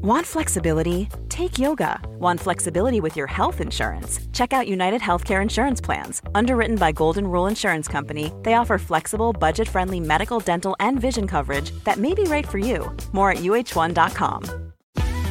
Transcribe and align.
Want 0.00 0.24
flexibility? 0.24 1.08
Take 1.28 1.58
yoga. 1.58 2.00
Want 2.20 2.38
flexibility 2.38 3.00
with 3.00 3.16
your 3.16 3.26
health 3.26 3.60
insurance? 3.60 4.20
Check 4.32 4.52
out 4.52 4.68
United 4.68 5.00
Healthcare 5.00 5.42
Insurance 5.42 5.80
Plans. 5.80 6.22
Underwritten 6.36 6.76
by 6.76 6.92
Golden 6.92 7.26
Rule 7.26 7.48
Insurance 7.48 7.88
Company, 7.88 8.32
they 8.44 8.54
offer 8.54 8.78
flexible, 8.78 9.32
budget 9.32 9.68
friendly 9.68 9.98
medical, 9.98 10.38
dental, 10.38 10.76
and 10.78 11.00
vision 11.00 11.26
coverage 11.26 11.72
that 11.82 11.96
may 11.96 12.14
be 12.14 12.22
right 12.24 12.46
for 12.46 12.58
you. 12.58 12.96
More 13.10 13.32
at 13.32 13.38
uh1.com. 13.38 14.44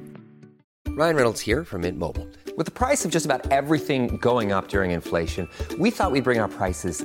Ryan 0.88 1.16
Reynolds 1.16 1.42
here 1.42 1.62
from 1.64 1.82
Mint 1.82 1.98
Mobile. 1.98 2.26
With 2.56 2.64
the 2.66 2.72
price 2.72 3.04
of 3.04 3.10
just 3.10 3.26
about 3.26 3.52
everything 3.52 4.16
going 4.16 4.52
up 4.52 4.68
during 4.68 4.92
inflation, 4.92 5.46
we 5.78 5.90
thought 5.90 6.10
we'd 6.10 6.24
bring 6.24 6.40
our 6.40 6.48
prices 6.48 7.04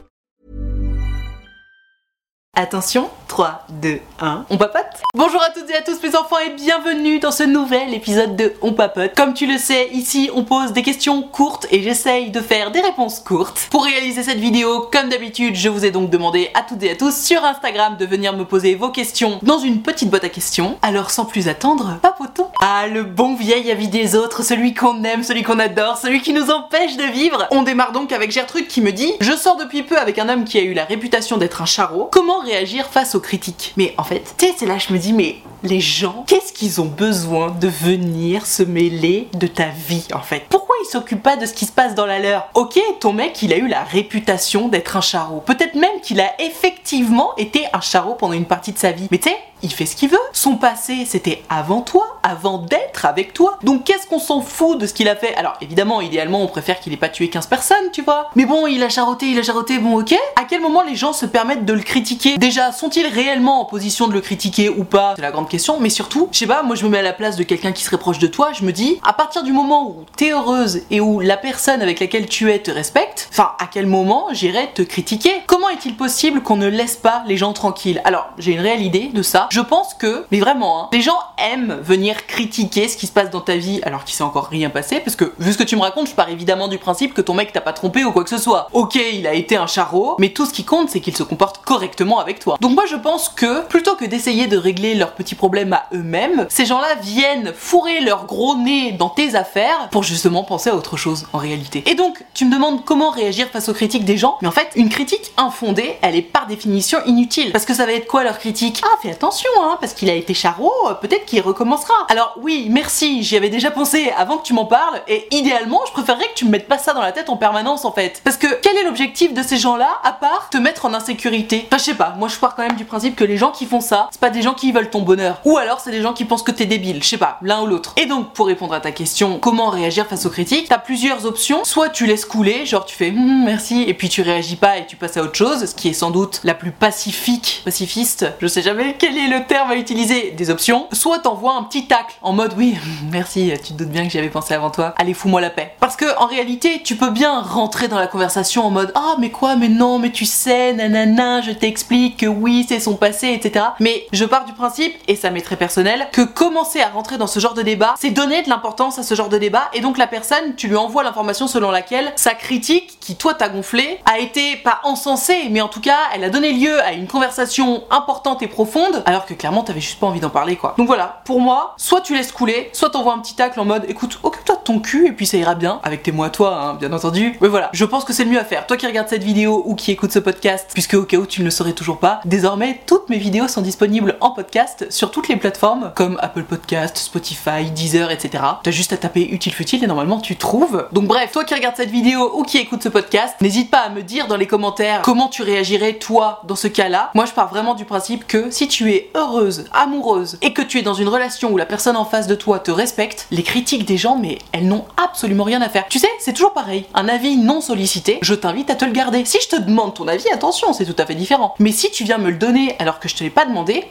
Attention, 2.57 3.09
3, 3.29 3.65
2, 3.81 4.01
1, 4.19 4.45
on 4.49 4.57
papote 4.57 4.83
Bonjour 5.15 5.41
à 5.41 5.51
toutes 5.51 5.69
et 5.69 5.75
à 5.75 5.81
tous 5.81 6.03
mes 6.03 6.17
enfants 6.17 6.35
et 6.45 6.49
bienvenue 6.49 7.19
dans 7.19 7.31
ce 7.31 7.43
nouvel 7.43 7.93
épisode 7.93 8.35
de 8.35 8.51
On 8.61 8.73
papote. 8.73 9.15
Comme 9.15 9.33
tu 9.33 9.47
le 9.47 9.57
sais, 9.57 9.87
ici 9.93 10.29
on 10.35 10.43
pose 10.43 10.73
des 10.73 10.83
questions 10.83 11.21
courtes 11.21 11.65
et 11.71 11.81
j'essaye 11.81 12.29
de 12.29 12.41
faire 12.41 12.71
des 12.71 12.81
réponses 12.81 13.21
courtes. 13.21 13.69
Pour 13.71 13.85
réaliser 13.85 14.23
cette 14.23 14.39
vidéo, 14.39 14.89
comme 14.91 15.07
d'habitude, 15.07 15.55
je 15.55 15.69
vous 15.69 15.85
ai 15.85 15.91
donc 15.91 16.09
demandé 16.09 16.49
à 16.53 16.61
toutes 16.61 16.83
et 16.83 16.91
à 16.91 16.95
tous 16.97 17.15
sur 17.15 17.41
Instagram 17.45 17.95
de 17.95 18.05
venir 18.05 18.35
me 18.35 18.43
poser 18.43 18.75
vos 18.75 18.89
questions 18.89 19.39
dans 19.43 19.59
une 19.59 19.81
petite 19.81 20.09
boîte 20.09 20.25
à 20.25 20.29
questions. 20.29 20.77
Alors 20.81 21.09
sans 21.09 21.23
plus 21.23 21.47
attendre, 21.47 21.99
papotons 22.01 22.49
Ah, 22.59 22.85
le 22.87 23.03
bon 23.03 23.33
vieil 23.33 23.71
avis 23.71 23.87
des 23.87 24.13
autres, 24.13 24.43
celui 24.43 24.73
qu'on 24.73 25.05
aime, 25.05 25.23
celui 25.23 25.43
qu'on 25.43 25.59
adore, 25.59 25.97
celui 25.97 26.21
qui 26.21 26.33
nous 26.33 26.51
empêche 26.51 26.97
de 26.97 27.03
vivre 27.03 27.47
On 27.51 27.63
démarre 27.63 27.93
donc 27.93 28.11
avec 28.11 28.29
Gertrude 28.29 28.67
qui 28.67 28.81
me 28.81 28.91
dit 28.91 29.13
«Je 29.21 29.37
sors 29.37 29.55
depuis 29.55 29.83
peu 29.83 29.97
avec 29.97 30.19
un 30.19 30.27
homme 30.27 30.43
qui 30.43 30.57
a 30.57 30.63
eu 30.63 30.73
la 30.73 30.83
réputation 30.83 31.37
d'être 31.37 31.61
un 31.61 31.65
charreau. 31.65 32.09
Comment 32.11 32.40
réagir 32.41 32.87
face 32.87 33.15
aux 33.15 33.19
critiques. 33.19 33.73
Mais 33.77 33.93
en 33.97 34.03
fait, 34.03 34.35
tu 34.37 34.45
sais, 34.45 34.53
c'est 34.57 34.65
là 34.65 34.77
je 34.77 34.93
me 34.93 34.99
dis, 34.99 35.13
mais 35.13 35.37
les 35.63 35.79
gens, 35.79 36.23
qu'est-ce 36.27 36.53
qu'ils 36.53 36.81
ont 36.81 36.85
besoin 36.85 37.51
de 37.51 37.67
venir 37.67 38.45
se 38.45 38.63
mêler 38.63 39.27
de 39.33 39.47
ta 39.47 39.67
vie 39.67 40.07
en 40.13 40.21
fait? 40.21 40.45
Pourquoi 40.49 40.75
ils 40.83 40.89
s'occupent 40.89 41.23
pas 41.23 41.37
de 41.37 41.45
ce 41.45 41.53
qui 41.53 41.65
se 41.65 41.71
passe 41.71 41.95
dans 41.95 42.05
la 42.05 42.19
leur? 42.19 42.49
Ok, 42.55 42.79
ton 42.99 43.13
mec, 43.13 43.41
il 43.41 43.53
a 43.53 43.57
eu 43.57 43.67
la 43.67 43.83
réputation 43.83 44.67
d'être 44.67 44.97
un 44.97 45.01
charreau. 45.01 45.41
Peut-être 45.41 45.75
même 45.75 46.01
qu'il 46.01 46.19
a 46.19 46.31
effectivement 46.41 47.35
été 47.37 47.65
un 47.73 47.81
charreau 47.81 48.15
pendant 48.15 48.33
une 48.33 48.45
partie 48.45 48.71
de 48.71 48.77
sa 48.77 48.91
vie. 48.91 49.07
Mais 49.11 49.17
tu 49.17 49.29
sais, 49.29 49.37
il 49.63 49.71
fait 49.71 49.85
ce 49.85 49.95
qu'il 49.95 50.09
veut. 50.09 50.17
Son 50.33 50.55
passé, 50.55 51.05
c'était 51.05 51.43
avant 51.49 51.81
toi, 51.81 52.19
avant 52.23 52.57
d'être 52.57 53.05
avec 53.05 53.33
toi. 53.33 53.57
Donc 53.63 53.83
qu'est-ce 53.83 54.07
qu'on 54.07 54.19
s'en 54.19 54.41
fout 54.41 54.77
de 54.77 54.87
ce 54.87 54.93
qu'il 54.93 55.09
a 55.09 55.15
fait? 55.15 55.35
Alors 55.35 55.53
évidemment, 55.61 56.01
idéalement, 56.01 56.41
on 56.41 56.47
préfère 56.47 56.79
qu'il 56.79 56.93
ait 56.93 56.97
pas 56.97 57.09
tué 57.09 57.29
15 57.29 57.47
personnes, 57.47 57.91
tu 57.93 58.01
vois. 58.01 58.29
Mais 58.35 58.45
bon, 58.45 58.67
il 58.67 58.81
a 58.83 58.89
charroté, 58.89 59.27
il 59.27 59.39
a 59.39 59.43
charroté, 59.43 59.79
bon 59.79 59.99
ok. 59.99 60.15
À 60.35 60.43
quel 60.45 60.61
moment 60.61 60.81
les 60.81 60.95
gens 60.95 61.13
se 61.13 61.25
permettent 61.25 61.65
de 61.65 61.73
le 61.73 61.81
critiquer? 61.81 62.37
Déjà, 62.37 62.71
sont-ils 62.71 63.07
réellement 63.07 63.61
en 63.61 63.65
position 63.65 64.07
de 64.07 64.13
le 64.13 64.21
critiquer 64.21 64.69
ou 64.69 64.83
pas? 64.83 65.13
C'est 65.15 65.21
la 65.21 65.31
grande 65.31 65.49
question. 65.49 65.79
Mais 65.79 65.89
surtout, 65.89 66.29
je 66.31 66.39
sais 66.39 66.47
pas, 66.47 66.63
moi 66.63 66.75
je 66.75 66.85
me 66.85 66.89
mets 66.89 66.99
à 66.99 67.03
la 67.03 67.13
place 67.13 67.35
de 67.35 67.43
quelqu'un 67.43 67.71
qui 67.71 67.83
serait 67.83 67.97
proche 67.97 68.19
de 68.19 68.27
toi, 68.27 68.51
je 68.53 68.63
me 68.63 68.71
dis, 68.71 68.99
à 69.03 69.13
partir 69.13 69.43
du 69.43 69.51
moment 69.51 69.89
où 69.89 70.05
t'es 70.15 70.31
heureuse 70.31 70.81
et 70.89 71.01
où 71.01 71.19
la 71.19 71.37
personne 71.37 71.81
avec 71.81 71.99
laquelle 71.99 72.27
tu 72.27 72.51
es 72.51 72.59
te 72.59 72.71
respecte, 72.71 73.27
enfin, 73.31 73.51
à 73.59 73.67
quel 73.67 73.85
moment 73.85 74.27
j'irai 74.31 74.71
te 74.73 74.81
critiquer? 74.81 75.31
Comment 75.47 75.69
est-il 75.69 75.95
possible 75.95 76.41
qu'on 76.41 76.55
ne 76.55 76.67
laisse 76.67 76.95
pas 76.95 77.23
les 77.27 77.37
gens 77.37 77.53
tranquilles? 77.53 78.01
Alors, 78.05 78.29
j'ai 78.37 78.53
une 78.53 78.59
réelle 78.59 78.81
idée 78.81 79.09
de 79.13 79.21
ça. 79.21 79.47
Je 79.51 79.59
pense 79.59 79.93
que, 79.93 80.25
mais 80.31 80.39
vraiment, 80.39 80.81
hein, 80.81 80.89
les 80.93 81.01
gens 81.01 81.19
aiment 81.37 81.77
venir 81.83 82.25
critiquer 82.25 82.87
ce 82.87 82.95
qui 82.95 83.05
se 83.05 83.11
passe 83.11 83.29
dans 83.29 83.41
ta 83.41 83.57
vie 83.57 83.81
alors 83.83 84.05
qu'il 84.05 84.15
s'est 84.15 84.23
encore 84.23 84.45
rien 84.45 84.69
passé, 84.69 85.01
parce 85.01 85.17
que 85.17 85.33
vu 85.39 85.51
ce 85.51 85.57
que 85.57 85.63
tu 85.63 85.75
me 85.75 85.81
racontes, 85.81 86.07
je 86.07 86.13
pars 86.13 86.29
évidemment 86.29 86.69
du 86.69 86.77
principe 86.77 87.13
que 87.13 87.19
ton 87.19 87.33
mec 87.33 87.51
t'a 87.51 87.59
pas 87.59 87.73
trompé 87.73 88.05
ou 88.05 88.13
quoi 88.13 88.23
que 88.23 88.29
ce 88.29 88.37
soit. 88.37 88.69
Ok, 88.71 88.95
il 88.95 89.27
a 89.27 89.33
été 89.33 89.57
un 89.57 89.67
charreau, 89.67 90.15
mais 90.19 90.29
tout 90.29 90.45
ce 90.45 90.53
qui 90.53 90.63
compte, 90.63 90.89
c'est 90.89 91.01
qu'il 91.01 91.17
se 91.17 91.23
comporte 91.23 91.65
correctement 91.65 92.19
avec 92.19 92.39
toi. 92.39 92.55
Donc 92.61 92.75
moi, 92.75 92.85
je 92.85 92.95
pense 92.95 93.27
que 93.27 93.65
plutôt 93.65 93.97
que 93.97 94.05
d'essayer 94.05 94.47
de 94.47 94.55
régler 94.55 94.95
leurs 94.95 95.15
petits 95.15 95.35
problèmes 95.35 95.73
à 95.73 95.83
eux-mêmes, 95.93 96.45
ces 96.47 96.65
gens-là 96.65 96.95
viennent 97.01 97.51
fourrer 97.53 97.99
leur 97.99 98.27
gros 98.27 98.55
nez 98.55 98.93
dans 98.93 99.09
tes 99.09 99.35
affaires 99.35 99.89
pour 99.91 100.03
justement 100.03 100.45
penser 100.45 100.69
à 100.69 100.75
autre 100.77 100.95
chose 100.95 101.27
en 101.33 101.39
réalité. 101.39 101.83
Et 101.87 101.95
donc, 101.95 102.23
tu 102.33 102.45
me 102.45 102.53
demandes 102.53 102.85
comment 102.85 103.09
réagir 103.09 103.49
face 103.49 103.67
aux 103.67 103.73
critiques 103.73 104.05
des 104.05 104.15
gens, 104.15 104.37
mais 104.41 104.47
en 104.47 104.51
fait, 104.51 104.69
une 104.75 104.87
critique 104.87 105.33
infondée, 105.35 105.97
elle 106.01 106.15
est 106.15 106.21
par 106.21 106.47
définition 106.47 106.99
inutile, 107.05 107.51
parce 107.51 107.65
que 107.65 107.73
ça 107.73 107.85
va 107.85 107.91
être 107.91 108.07
quoi 108.07 108.23
leur 108.23 108.39
critique? 108.39 108.81
Ah, 108.85 108.95
fais 109.01 109.11
attention, 109.11 109.40
hein, 109.61 109.77
parce 109.79 109.93
qu'il 109.93 110.09
a 110.09 110.13
été 110.13 110.33
charreau, 110.33 110.71
peut-être 111.01 111.25
qu'il 111.25 111.41
recommencera. 111.41 111.93
Alors 112.09 112.35
oui, 112.41 112.67
merci, 112.69 113.23
j'y 113.23 113.37
avais 113.37 113.49
déjà 113.49 113.71
pensé 113.71 114.11
avant 114.17 114.37
que 114.37 114.43
tu 114.43 114.53
m'en 114.53 114.65
parles, 114.65 115.01
et 115.07 115.27
idéalement, 115.35 115.81
je 115.87 115.91
préférerais 115.91 116.27
que 116.27 116.35
tu 116.35 116.45
me 116.45 116.51
mettes 116.51 116.67
pas 116.67 116.77
ça 116.77 116.93
dans 116.93 117.01
la 117.01 117.11
tête 117.11 117.29
en 117.29 117.37
permanence 117.37 117.85
en 117.85 117.91
fait. 117.91 118.21
Parce 118.23 118.37
que 118.37 118.47
quel 118.61 118.75
est 118.77 118.83
l'objectif 118.83 119.33
de 119.33 119.43
ces 119.43 119.57
gens-là, 119.57 119.99
à 120.03 120.13
part 120.13 120.49
te 120.49 120.57
mettre 120.57 120.85
en 120.85 120.93
insécurité? 120.93 121.65
Enfin, 121.67 121.77
je 121.77 121.83
sais 121.83 121.95
pas, 121.95 122.15
moi 122.17 122.27
je 122.27 122.37
pars 122.37 122.55
quand 122.55 122.63
même 122.63 122.75
du 122.75 122.85
principe 122.85 123.15
que 123.15 123.23
les 123.23 123.37
gens 123.37 123.51
qui 123.51 123.65
font 123.65 123.81
ça, 123.81 124.09
c'est 124.11 124.21
pas 124.21 124.29
des 124.29 124.41
gens 124.41 124.53
qui 124.53 124.71
veulent 124.71 124.89
ton 124.89 125.01
bonheur. 125.01 125.41
Ou 125.45 125.57
alors 125.57 125.79
c'est 125.79 125.91
des 125.91 126.01
gens 126.01 126.13
qui 126.13 126.25
pensent 126.25 126.43
que 126.43 126.51
t'es 126.51 126.65
débile, 126.65 127.03
je 127.03 127.07
sais 127.07 127.17
pas, 127.17 127.37
l'un 127.41 127.61
ou 127.61 127.65
l'autre. 127.65 127.93
Et 127.97 128.05
donc, 128.05 128.33
pour 128.33 128.47
répondre 128.47 128.73
à 128.73 128.79
ta 128.79 128.91
question, 128.91 129.39
comment 129.39 129.69
réagir 129.69 130.07
face 130.07 130.25
aux 130.25 130.29
critiques, 130.29 130.69
t'as 130.69 130.77
plusieurs 130.77 131.25
options. 131.25 131.63
Soit 131.63 131.89
tu 131.89 132.05
laisses 132.05 132.25
couler, 132.25 132.65
genre 132.65 132.85
tu 132.85 132.95
fais 132.95 133.11
Hum, 133.11 133.43
merci, 133.43 133.83
et 133.87 133.93
puis 133.93 134.09
tu 134.09 134.21
réagis 134.21 134.55
pas 134.55 134.77
et 134.77 134.85
tu 134.85 134.95
passes 134.95 135.17
à 135.17 135.23
autre 135.23 135.35
chose, 135.35 135.65
ce 135.65 135.75
qui 135.75 135.89
est 135.89 135.93
sans 135.93 136.11
doute 136.11 136.41
la 136.43 136.53
plus 136.53 136.71
pacifique, 136.71 137.61
pacifiste, 137.65 138.25
je 138.39 138.47
sais 138.47 138.61
jamais 138.61 138.95
quel 138.97 139.17
est 139.17 139.27
le 139.31 139.45
terme 139.45 139.71
à 139.71 139.75
utiliser, 139.75 140.31
des 140.31 140.49
options. 140.49 140.87
Soit 140.91 141.19
t'envoies 141.19 141.53
un 141.53 141.63
petit 141.63 141.87
tacle 141.87 142.15
en 142.21 142.33
mode 142.33 142.53
oui, 142.57 142.77
merci, 143.11 143.53
tu 143.63 143.71
te 143.73 143.77
doutes 143.77 143.89
bien 143.89 144.03
que 144.03 144.09
j'y 144.09 144.17
avais 144.17 144.29
pensé 144.29 144.53
avant 144.53 144.69
toi, 144.69 144.93
allez 144.97 145.13
fous-moi 145.13 145.39
la 145.39 145.49
paix. 145.49 145.73
Parce 145.79 145.95
que 145.95 146.05
en 146.19 146.25
réalité, 146.25 146.81
tu 146.83 146.97
peux 146.97 147.11
bien 147.11 147.39
rentrer 147.41 147.87
dans 147.87 147.97
la 147.97 148.07
conversation 148.07 148.65
en 148.65 148.69
mode 148.69 148.91
ah 148.93 149.15
mais 149.19 149.29
quoi, 149.29 149.55
mais 149.55 149.69
non, 149.69 149.99
mais 149.99 150.11
tu 150.11 150.25
sais, 150.25 150.73
nanana, 150.73 151.41
je 151.41 151.51
t'explique 151.51 152.17
que 152.17 152.25
oui, 152.25 152.65
c'est 152.67 152.81
son 152.81 152.95
passé, 152.95 153.29
etc. 153.29 153.65
Mais 153.79 154.05
je 154.11 154.25
pars 154.25 154.43
du 154.43 154.51
principe, 154.51 154.93
et 155.07 155.15
ça 155.15 155.29
m'est 155.29 155.41
très 155.41 155.55
personnel, 155.55 156.07
que 156.11 156.21
commencer 156.21 156.81
à 156.81 156.89
rentrer 156.89 157.17
dans 157.17 157.27
ce 157.27 157.39
genre 157.39 157.53
de 157.53 157.61
débat, 157.61 157.95
c'est 157.97 158.11
donner 158.11 158.41
de 158.41 158.49
l'importance 158.49 158.99
à 158.99 159.03
ce 159.03 159.15
genre 159.15 159.29
de 159.29 159.37
débat, 159.37 159.69
et 159.73 159.79
donc 159.79 159.97
la 159.97 160.07
personne, 160.07 160.55
tu 160.57 160.67
lui 160.67 160.75
envoies 160.75 161.03
l'information 161.03 161.47
selon 161.47 161.71
laquelle 161.71 162.11
sa 162.17 162.33
critique, 162.33 162.97
qui 162.99 163.15
toi 163.15 163.33
t'as 163.33 163.47
gonflé, 163.47 163.99
a 164.05 164.19
été 164.19 164.57
pas 164.57 164.81
encensée, 164.83 165.47
mais 165.49 165.61
en 165.61 165.69
tout 165.69 165.81
cas, 165.81 165.99
elle 166.13 166.25
a 166.25 166.29
donné 166.29 166.51
lieu 166.51 166.81
à 166.81 166.91
une 166.91 167.07
conversation 167.07 167.85
importante 167.91 168.41
et 168.41 168.47
profonde, 168.47 169.03
alors 169.05 169.20
que 169.25 169.33
clairement 169.33 169.63
t'avais 169.63 169.81
juste 169.81 169.99
pas 169.99 170.07
envie 170.07 170.19
d'en 170.19 170.29
parler 170.29 170.55
quoi. 170.55 170.75
Donc 170.77 170.87
voilà, 170.87 171.21
pour 171.25 171.41
moi, 171.41 171.73
soit 171.77 172.01
tu 172.01 172.15
laisses 172.15 172.31
couler, 172.31 172.69
soit 172.73 172.89
t'envoies 172.89 173.13
un 173.13 173.19
petit 173.19 173.35
tacle 173.35 173.59
en 173.59 173.65
mode 173.65 173.85
écoute, 173.87 174.19
occupe-toi 174.23 174.60
cul 174.79 175.07
et 175.07 175.11
puis 175.11 175.25
ça 175.25 175.37
ira 175.37 175.55
bien, 175.55 175.79
avec 175.83 176.03
tes 176.03 176.11
mots 176.11 176.23
à 176.23 176.29
toi, 176.29 176.55
hein, 176.55 176.73
bien 176.75 176.91
entendu. 176.93 177.37
Mais 177.41 177.47
voilà, 177.47 177.69
je 177.73 177.85
pense 177.85 178.05
que 178.05 178.13
c'est 178.13 178.23
le 178.23 178.31
mieux 178.31 178.39
à 178.39 178.45
faire. 178.45 178.67
Toi 178.67 178.77
qui 178.77 178.87
regardes 178.87 179.09
cette 179.09 179.23
vidéo 179.23 179.63
ou 179.65 179.75
qui 179.75 179.91
écoute 179.91 180.11
ce 180.11 180.19
podcast, 180.19 180.69
puisque 180.73 180.93
au 180.93 181.03
cas 181.03 181.17
où 181.17 181.25
tu 181.25 181.41
ne 181.41 181.45
le 181.45 181.51
saurais 181.51 181.73
toujours 181.73 181.99
pas, 181.99 182.21
désormais 182.25 182.81
toutes 182.85 183.09
mes 183.09 183.17
vidéos 183.17 183.47
sont 183.47 183.61
disponibles 183.61 184.17
en 184.21 184.31
podcast 184.31 184.87
sur 184.89 185.11
toutes 185.11 185.27
les 185.27 185.35
plateformes 185.35 185.91
comme 185.95 186.17
Apple 186.21 186.43
Podcast, 186.43 186.97
Spotify, 186.97 187.71
Deezer, 187.73 188.11
etc. 188.11 188.43
T'as 188.63 188.71
juste 188.71 188.93
à 188.93 188.97
taper 188.97 189.23
utile 189.23 189.53
futile 189.53 189.83
et 189.83 189.87
normalement 189.87 190.19
tu 190.19 190.35
trouves. 190.35 190.87
Donc 190.91 191.05
bref, 191.05 191.31
toi 191.31 191.43
qui 191.43 191.53
regardes 191.53 191.75
cette 191.75 191.91
vidéo 191.91 192.31
ou 192.35 192.43
qui 192.43 192.57
écoute 192.57 192.83
ce 192.83 192.89
podcast, 192.89 193.35
n'hésite 193.41 193.71
pas 193.71 193.79
à 193.79 193.89
me 193.89 194.01
dire 194.01 194.27
dans 194.27 194.37
les 194.37 194.47
commentaires 194.47 195.01
comment 195.03 195.27
tu 195.27 195.43
réagirais 195.43 195.93
toi 195.93 196.41
dans 196.47 196.55
ce 196.55 196.67
cas-là. 196.67 197.11
Moi 197.15 197.25
je 197.25 197.31
pars 197.31 197.49
vraiment 197.49 197.73
du 197.73 197.85
principe 197.85 198.27
que 198.27 198.51
si 198.51 198.67
tu 198.67 198.91
es 198.91 199.09
heureuse, 199.15 199.65
amoureuse 199.73 200.37
et 200.41 200.53
que 200.53 200.61
tu 200.61 200.79
es 200.79 200.81
dans 200.81 200.93
une 200.93 201.07
relation 201.07 201.51
où 201.51 201.57
la 201.57 201.65
personne 201.65 201.97
en 201.97 202.05
face 202.05 202.27
de 202.27 202.35
toi 202.35 202.59
te 202.59 202.71
respecte, 202.71 203.27
les 203.31 203.43
critiques 203.43 203.85
des 203.85 203.97
gens, 203.97 204.17
mais 204.17 204.37
elles 204.51 204.60
n'ont 204.67 204.85
absolument 204.97 205.43
rien 205.43 205.61
à 205.61 205.69
faire. 205.69 205.85
Tu 205.89 205.99
sais, 205.99 206.09
c'est 206.19 206.33
toujours 206.33 206.53
pareil. 206.53 206.85
Un 206.93 207.07
avis 207.07 207.37
non 207.37 207.61
sollicité, 207.61 208.19
je 208.21 208.33
t'invite 208.33 208.69
à 208.69 208.75
te 208.75 208.85
le 208.85 208.91
garder. 208.91 209.25
Si 209.25 209.39
je 209.41 209.55
te 209.55 209.61
demande 209.61 209.93
ton 209.93 210.07
avis, 210.07 210.29
attention, 210.29 210.73
c'est 210.73 210.85
tout 210.85 210.95
à 211.01 211.05
fait 211.05 211.15
différent. 211.15 211.55
Mais 211.59 211.71
si 211.71 211.91
tu 211.91 212.03
viens 212.03 212.17
me 212.17 212.29
le 212.29 212.37
donner 212.37 212.75
alors 212.79 212.99
que 212.99 213.09
je 213.09 213.15
te 213.15 213.23
l'ai 213.23 213.29
pas 213.29 213.45
demandé, 213.45 213.85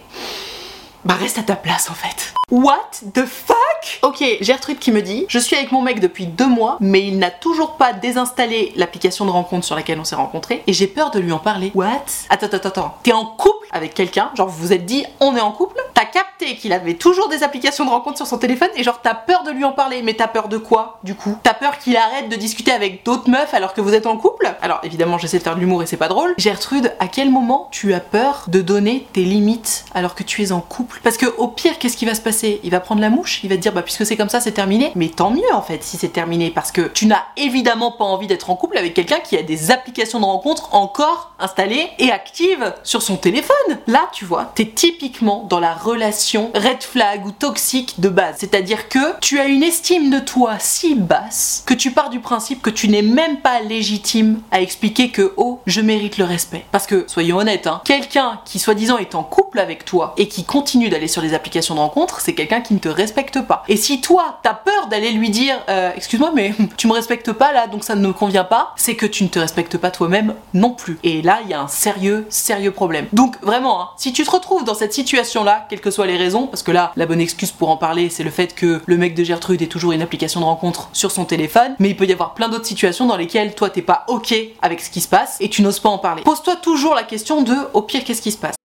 Bah 1.05 1.15
reste 1.15 1.39
à 1.39 1.43
ta 1.43 1.57
place 1.57 1.89
en 1.91 1.95
fait. 1.95 2.35
What 2.51 2.91
the 3.15 3.25
fuck? 3.25 3.57
Ok, 4.03 4.23
Gertrude 4.41 4.79
qui 4.79 4.93
me 4.93 5.01
dit 5.01 5.25
Je 5.29 5.39
suis 5.39 5.57
avec 5.57 5.73
mon 5.73 5.81
mec 5.81 6.01
depuis 6.01 6.27
deux 6.27 6.49
mois, 6.49 6.77
mais 6.81 7.07
il 7.07 7.19
n'a 7.19 7.31
toujours 7.31 7.77
pas 7.77 7.93
désinstallé 7.93 8.73
l'application 8.77 9.25
de 9.25 9.31
rencontre 9.31 9.65
sur 9.65 9.77
laquelle 9.77 9.99
on 9.99 10.05
s'est 10.05 10.17
rencontrés 10.17 10.63
et 10.67 10.73
j'ai 10.73 10.87
peur 10.87 11.11
de 11.11 11.21
lui 11.21 11.33
en 11.33 11.39
parler. 11.39 11.71
What? 11.75 12.05
Attends, 12.29 12.47
attends, 12.47 12.69
attends. 12.69 12.95
T'es 13.03 13.13
en 13.13 13.25
couple 13.25 13.67
avec 13.73 13.95
quelqu'un? 13.95 14.31
Genre 14.35 14.49
vous 14.49 14.67
vous 14.67 14.73
êtes 14.73 14.85
dit 14.85 15.07
on 15.21 15.37
est 15.37 15.41
en 15.41 15.53
couple? 15.53 15.77
T'as 15.95 16.05
capté 16.05 16.57
qu'il 16.57 16.73
avait 16.73 16.95
toujours 16.95 17.29
des 17.29 17.43
applications 17.45 17.85
de 17.85 17.91
rencontre 17.91 18.19
sur 18.19 18.27
son 18.27 18.39
téléphone 18.39 18.69
et 18.75 18.83
genre 18.83 19.01
t'as 19.01 19.15
peur 19.15 19.43
de 19.45 19.53
lui 19.53 19.65
en 19.65 19.73
parler. 19.73 20.03
Mais 20.03 20.15
t'as 20.15 20.29
peur 20.29 20.49
de 20.49 20.59
quoi 20.59 20.99
du 21.03 21.15
coup? 21.15 21.39
T'as 21.43 21.55
peur 21.55 21.79
qu'il 21.79 21.97
arrête 21.97 22.29
de 22.29 22.37
discuter 22.37 22.73
avec 22.73 23.07
d'autres 23.07 23.31
meufs 23.31 23.55
alors 23.55 23.73
que 23.73 23.81
vous 23.81 23.95
êtes 23.95 24.07
en 24.07 24.19
couple? 24.19 24.55
Alors 24.61 24.81
évidemment 24.83 25.17
j'essaie 25.17 25.39
de 25.39 25.43
faire 25.45 25.55
de 25.55 25.61
l'humour 25.61 25.83
et 25.83 25.87
c'est 25.87 25.97
pas 25.97 26.09
drôle. 26.09 26.35
Gertrude, 26.37 26.95
à 26.99 27.09
quel 27.09 27.31
moment 27.31 27.69
tu 27.71 27.95
as 27.95 28.01
peur 28.01 28.45
de 28.49 28.61
donner 28.61 29.07
tes 29.15 29.23
limites 29.23 29.87
alors 29.95 30.15
que 30.15 30.25
tu 30.25 30.43
es 30.43 30.53
en 30.53 30.61
couple? 30.61 30.90
Parce 31.03 31.17
que 31.17 31.27
au 31.27 31.49
pire, 31.49 31.79
qu'est-ce 31.79 31.97
qui 31.97 32.05
va 32.05 32.15
se 32.15 32.21
passer? 32.21 32.61
Il 32.65 32.71
va 32.71 32.81
prendre 32.81 33.01
la 33.01 33.11
mouche, 33.11 33.41
il 33.43 33.51
va 33.51 33.57
te 33.57 33.61
dire 33.61 33.73
bah 33.73 33.83
puisque 33.83 34.07
c'est 34.07 34.17
comme 34.17 34.29
ça, 34.29 34.41
c'est 34.41 34.53
terminé. 34.53 34.93
Mais 34.95 35.09
tant 35.09 35.31
mieux 35.31 35.53
en 35.53 35.63
fait 35.63 35.83
si 35.83 35.97
c'est 35.97 36.09
terminé 36.09 36.51
parce 36.51 36.73
que 36.73 36.83
tu 36.83 37.07
n'as 37.07 37.25
évidemment 37.37 37.93
pas 37.93 38.05
envie 38.05 38.27
d'être 38.27 38.51
en 38.51 38.57
couple 38.57 38.79
avec 38.79 38.95
quelqu'un 38.95 39.21
qui 39.21 39.37
a 39.37 39.43
des 39.43 39.71
applications 39.71 40.21
de 40.21 40.25
rencontre 40.25 40.75
encore 40.75 41.33
installées 41.39 41.89
et 41.99 42.11
actives 42.11 42.75
sur 42.83 43.03
son 43.03 43.17
téléphone. 43.17 43.79
Là, 43.87 44.09
tu 44.13 44.25
vois, 44.25 44.53
t'es 44.55 44.67
typiquement 44.67 45.47
dans 45.49 45.61
la 45.61 45.75
relation 45.75 46.51
red 46.55 46.83
flag 46.83 47.27
ou 47.27 47.31
toxique 47.31 48.01
de 48.01 48.09
base. 48.09 48.37
C'est-à-dire 48.39 48.89
que 48.89 49.19
tu 49.21 49.39
as 49.39 49.47
une 49.47 49.63
estime 49.63 50.11
de 50.11 50.19
toi 50.19 50.57
si 50.59 50.95
basse 50.95 51.65
que 51.67 51.75
tu 51.75 51.91
pars 51.91 52.11
du 52.11 52.21
principe 52.21 52.63
que 52.63 52.71
tu 52.71 52.89
n'es 52.89 53.03
même 53.03 53.41
pas 53.41 53.61
légitime 53.61 54.41
à 54.51 54.61
expliquer 54.61 55.11
que 55.11 55.33
oh, 55.37 55.61
je 55.67 55.81
mérite 55.81 56.19
le 56.19 56.25
respect. 56.25 56.65
Parce 56.73 56.87
que 56.87 57.05
soyons 57.09 57.39
honnêtes, 57.39 57.67
hein, 57.67 57.81
quelqu'un 57.85 58.41
qui 58.45 58.59
soi-disant 58.59 58.99
est 58.99 59.15
en 59.15 59.23
couple 59.23 59.59
avec 59.59 59.85
toi 59.85 60.15
et 60.17 60.29
qui 60.29 60.45
continue 60.45 60.80
d'aller 60.89 61.09
sur 61.09 61.23
les 61.23 61.35
applications 61.35 61.75
de 61.75 61.81
rencontre, 61.81 62.21
c'est 62.21 62.35
quelqu'un 62.35 62.61
qui 62.61 62.75
ne 62.75 62.79
te 62.79 62.89
respecte 62.89 63.43
pas. 63.43 63.65
Et 63.69 63.77
si 63.77 64.01
toi, 64.01 64.39
t'as 64.43 64.55
peur 64.55 64.87
d'aller 64.89 65.11
lui 65.11 65.31
dire, 65.31 65.57
euh, 65.69 65.91
excuse-moi, 65.95 66.33
mais 66.35 66.55
tu 66.77 66.87
me 66.87 66.93
respectes 66.93 67.33
pas 67.33 67.53
là, 67.53 67.67
donc 67.67 67.85
ça 67.85 67.95
ne 67.95 68.07
me 68.07 68.13
convient 68.13 68.45
pas, 68.45 68.73
c'est 68.77 68.97
que 68.97 69.07
tu 69.07 69.25
ne 69.25 69.29
te 69.29 69.39
respectes 69.39 69.77
pas 69.77 69.91
toi-même 69.91 70.35
non 70.55 70.71
plus. 70.71 70.99
Et 71.03 71.23
là, 71.23 71.41
il 71.45 71.51
y 71.51 71.55
a 71.55 71.61
un 71.61 71.69
sérieux, 71.69 72.27
sérieux 72.29 72.71
problème. 72.71 73.07
Donc 73.13 73.37
vraiment, 73.43 73.83
hein, 73.83 73.89
si 73.97 74.13
tu 74.13 74.25
te 74.25 74.31
retrouves 74.31 74.65
dans 74.65 74.75
cette 74.75 74.93
situation-là, 74.93 75.67
quelles 75.69 75.81
que 75.81 75.91
soient 75.91 76.07
les 76.07 76.17
raisons, 76.17 76.47
parce 76.47 76.63
que 76.63 76.73
là, 76.73 76.93
la 76.97 77.07
bonne 77.07 77.21
excuse 77.21 77.51
pour 77.51 77.71
en 77.71 77.77
parler, 77.77 78.09
c'est 78.11 78.23
le 78.23 78.31
fait 78.31 78.55
que 78.55 78.81
le 78.87 78.97
mec 78.97 79.15
de 79.15 79.25
Gertrude 79.25 79.63
ait 79.63 79.67
toujours 79.67 79.93
une 79.93 80.03
application 80.03 80.41
de 80.41 80.45
rencontre 80.45 80.89
sur 80.93 81.11
son 81.11 81.25
téléphone, 81.25 81.75
mais 81.79 81.91
il 81.91 81.97
peut 81.97 82.07
y 82.07 82.13
avoir 82.13 82.35
plein 82.35 82.49
d'autres 82.49 82.67
situations 82.67 83.07
dans 83.07 83.17
lesquelles 83.17 83.55
toi 83.55 83.71
t'es 83.71 83.83
pas 83.83 84.05
ok 84.09 84.35
avec 84.63 84.81
ce 84.81 84.91
qui 84.91 85.01
se 85.01 85.09
passe 85.09 85.37
et 85.41 85.49
tu 85.49 85.63
n'oses 85.63 85.81
pas 85.81 85.89
en 85.89 85.99
parler. 85.99 86.23
Pose-toi 86.23 86.57
toujours 86.57 86.95
la 86.95 87.03
question 87.03 87.43
de, 87.43 87.55
au 87.73 87.83
pire, 87.83 88.05
qu'est-ce 88.05 88.23
qui 88.23 88.33
se 88.33 88.39
passe? 88.39 88.60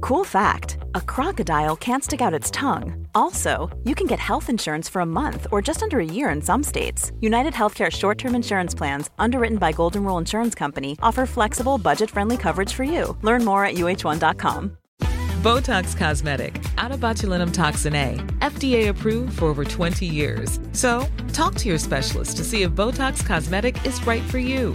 Cool 0.00 0.24
fact 0.24 0.78
a 0.94 1.00
crocodile 1.00 1.76
can't 1.76 2.02
stick 2.02 2.20
out 2.20 2.34
its 2.34 2.50
tongue. 2.50 3.06
Also, 3.14 3.68
you 3.84 3.94
can 3.94 4.06
get 4.06 4.18
health 4.18 4.48
insurance 4.48 4.88
for 4.88 5.00
a 5.02 5.06
month 5.06 5.46
or 5.52 5.60
just 5.62 5.82
under 5.82 5.98
a 6.00 6.04
year 6.04 6.30
in 6.30 6.40
some 6.42 6.62
states. 6.62 7.12
United 7.20 7.52
Healthcare 7.52 7.90
short 7.90 8.16
term 8.18 8.34
insurance 8.34 8.74
plans, 8.74 9.10
underwritten 9.18 9.58
by 9.58 9.72
Golden 9.72 10.04
Rule 10.04 10.18
Insurance 10.18 10.54
Company, 10.54 10.96
offer 11.02 11.26
flexible, 11.26 11.76
budget 11.78 12.10
friendly 12.10 12.36
coverage 12.36 12.72
for 12.72 12.84
you. 12.84 13.16
Learn 13.22 13.44
more 13.44 13.64
at 13.64 13.74
uh1.com. 13.74 14.76
Botox 15.42 15.96
Cosmetic, 15.96 16.62
out 16.76 16.92
of 16.92 17.00
botulinum 17.00 17.52
toxin 17.52 17.94
A, 17.94 18.16
FDA 18.40 18.88
approved 18.88 19.38
for 19.38 19.46
over 19.46 19.64
20 19.64 20.04
years. 20.04 20.60
So, 20.72 21.06
talk 21.32 21.54
to 21.56 21.68
your 21.68 21.78
specialist 21.78 22.36
to 22.38 22.44
see 22.44 22.62
if 22.62 22.72
Botox 22.72 23.24
Cosmetic 23.24 23.86
is 23.86 24.06
right 24.06 24.22
for 24.24 24.38
you. 24.38 24.74